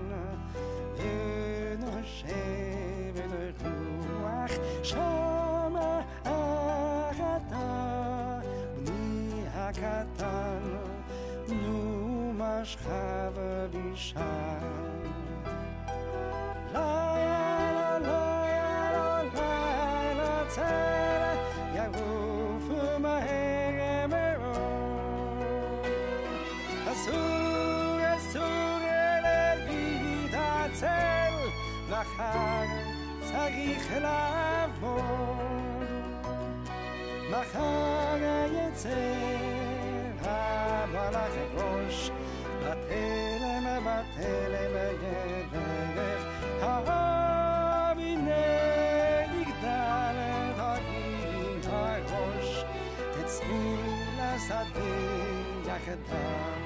ונושבת 1.77 2.43
רוח 4.21 4.51
שמה 4.83 6.01
אתה 6.21 8.39
בני 8.75 9.43
הקטן 9.53 10.59
נו 11.47 12.33
משכה 12.35 13.29
ולישן 13.35 14.98
מחר 37.49 38.17
יצא 38.51 38.89
המלאך 40.21 41.31
ראש 41.55 42.11
בתלם 42.59 43.65
בתלם 43.85 44.75
ילך 45.03 46.23
האביני 46.63 48.31
יגדל 49.41 50.17
תרים 50.55 51.61
הראש 51.65 52.63
תצאו 53.11 53.75
לשדה 54.17 54.89
יחדיו 55.65 55.99
הנה 56.11 56.58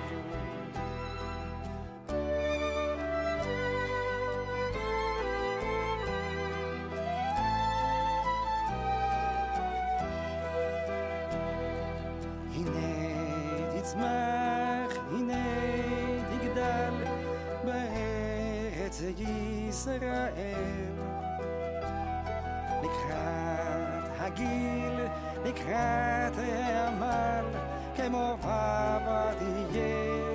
ישראל. 19.19 20.93
לקראת 22.84 24.12
הגיל, 24.19 24.99
לקראת 25.45 26.38
העמל, 26.38 27.45
כמו 27.95 28.34
אבא 28.43 29.32
תהיה 29.39 30.33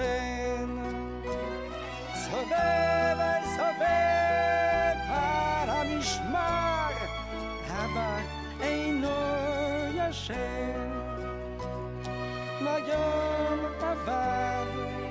לא 0.00 0.06
שן 0.06 0.78
סובב 2.14 3.18
סובב 3.56 4.96
על 5.08 5.68
המשמר 5.70 6.90
אבא 7.70 8.16
אינו 8.60 9.08
ישן 9.94 10.90
ליום 12.60 13.58
עבד 13.80 14.66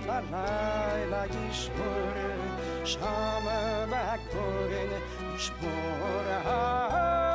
בלילה 0.06 1.24
ישמור 1.50 2.14
שם 2.86 3.46
בקורן 3.90 4.90
ישמור 5.36 6.24
האביני 6.46 7.29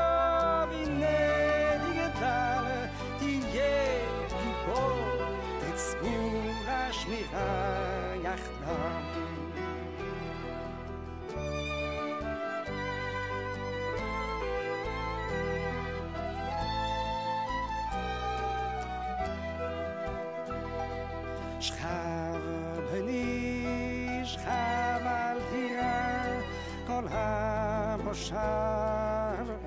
המושב 28.15 28.37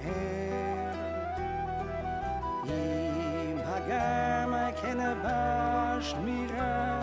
ער 0.04 0.18
אמא 2.66 3.58
גם 3.66 4.54
כן 4.82 4.98
בשמירה 5.24 7.00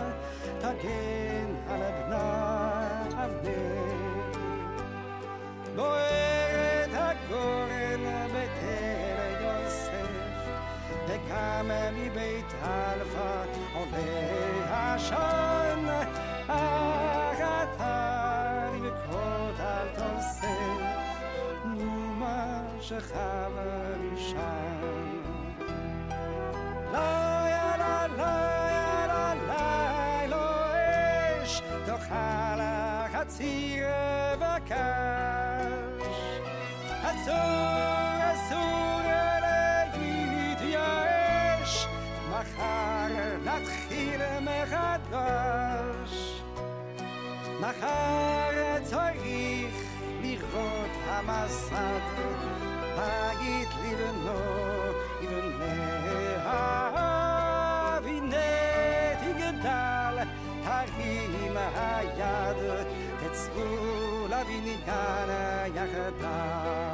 תגן 0.59 1.55
על 1.69 1.81
בנה 1.81 3.03
אבנר 3.11 4.33
בוערת 5.77 6.91
הגורן 6.93 8.05
בתל 8.29 9.45
יוסף 9.45 10.49
וגם 11.09 11.71
מבית 11.95 12.55
אלפא 12.65 13.45
עולה 13.75 14.67
העשן 14.69 15.64
doch 22.95 23.15
haben 23.15 23.55
wir 23.57 24.19
schau 24.29 24.71
la 26.93 27.11
la 27.83 28.07
la 28.21 28.35
la 29.11 29.27
la 29.51 29.67
la 30.33 30.47
doch 31.87 32.07
hala 32.09 32.75
hat 33.13 33.29
ziren 33.31 34.39
wir 34.43 34.61
keuch 34.71 36.13
hat 37.05 37.19
so 37.27 37.41
resure 38.23 39.25
git 39.97 40.61
jes 40.75 41.75
machare 47.61 48.64
המסד 51.15 52.01
בית 52.97 53.69
לבנו 53.85 54.41
יבנה 55.21 55.75
אביני 57.97 58.37
תגדל 59.21 60.19
תרים 60.65 61.57
היד 61.57 62.57
תצאו 63.21 64.27
לבניין 64.29 65.31
יחדיו 65.75 66.94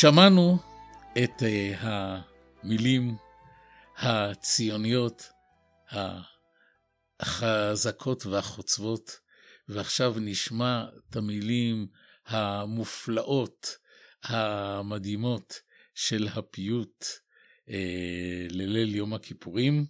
שמענו 0.00 0.58
את 1.24 1.42
uh, 1.42 1.76
המילים 1.80 3.16
הציוניות 3.98 5.28
החזקות 7.20 8.26
והחוצבות, 8.26 9.10
ועכשיו 9.68 10.14
נשמע 10.20 10.84
את 11.10 11.16
המילים 11.16 11.86
המופלאות, 12.26 13.76
המדהימות 14.24 15.60
של 15.94 16.28
הפיוט 16.34 17.04
אה, 17.70 18.46
לליל 18.50 18.94
יום 18.94 19.14
הכיפורים. 19.14 19.86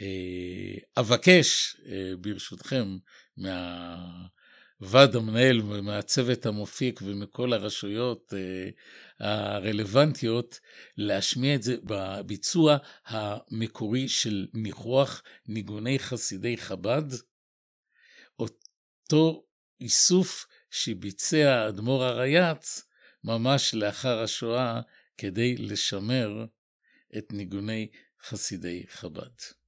אה, 0.00 1.00
אבקש, 1.00 1.76
אה, 1.86 2.12
ברשותכם, 2.20 2.96
מהוועד 4.80 5.16
המנהל 5.16 5.60
ומהצוות 5.60 6.46
המופיק 6.46 7.00
ומכל 7.04 7.52
הרשויות 7.52 8.34
אה, 8.34 8.70
הרלוונטיות, 9.56 10.60
להשמיע 10.96 11.54
את 11.54 11.62
זה 11.62 11.76
בביצוע 11.84 12.76
המקורי 13.06 14.08
של 14.08 14.46
ניחוח 14.54 15.22
ניגוני 15.46 15.98
חסידי 15.98 16.56
חב"ד. 16.56 17.04
אותו 18.38 19.44
איסוף 19.80 20.46
שביצע 20.70 21.50
האדמו"ר 21.50 22.04
הרייץ 22.04 22.88
ממש 23.24 23.74
לאחר 23.74 24.22
השואה 24.22 24.80
כדי 25.18 25.56
לשמר 25.56 26.44
את 27.18 27.32
ניגוני 27.32 27.88
חסידי 28.22 28.84
חב"ד. 28.88 29.58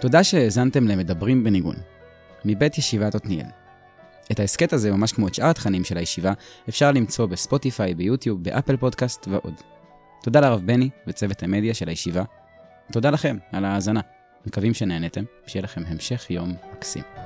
תודה 0.00 0.24
שהאזנתם 0.24 0.88
למדברים 0.88 1.44
בניגון, 1.44 1.76
מבית 2.44 2.78
ישיבת 2.78 3.14
עתניאל. 3.14 3.46
את 4.32 4.40
ההסכת 4.40 4.72
הזה, 4.72 4.92
ממש 4.92 5.12
כמו 5.12 5.28
את 5.28 5.34
שאר 5.34 5.46
התכנים 5.46 5.84
של 5.84 5.98
הישיבה, 5.98 6.32
אפשר 6.68 6.92
למצוא 6.92 7.26
בספוטיפיי, 7.26 7.94
ביוטיוב, 7.94 8.42
באפל 8.42 8.76
פודקאסט 8.76 9.28
ועוד. 9.28 9.54
תודה 10.22 10.40
לרב 10.40 10.62
בני 10.66 10.90
וצוות 11.06 11.42
המדיה 11.42 11.74
של 11.74 11.88
הישיבה. 11.88 12.22
תודה 12.92 13.10
לכם 13.10 13.36
על 13.52 13.64
ההאזנה. 13.64 14.00
מקווים 14.46 14.74
שנהנתם, 14.74 15.24
שיהיה 15.46 15.62
לכם 15.62 15.82
המשך 15.86 16.30
יום 16.30 16.54
מקסים. 16.72 17.17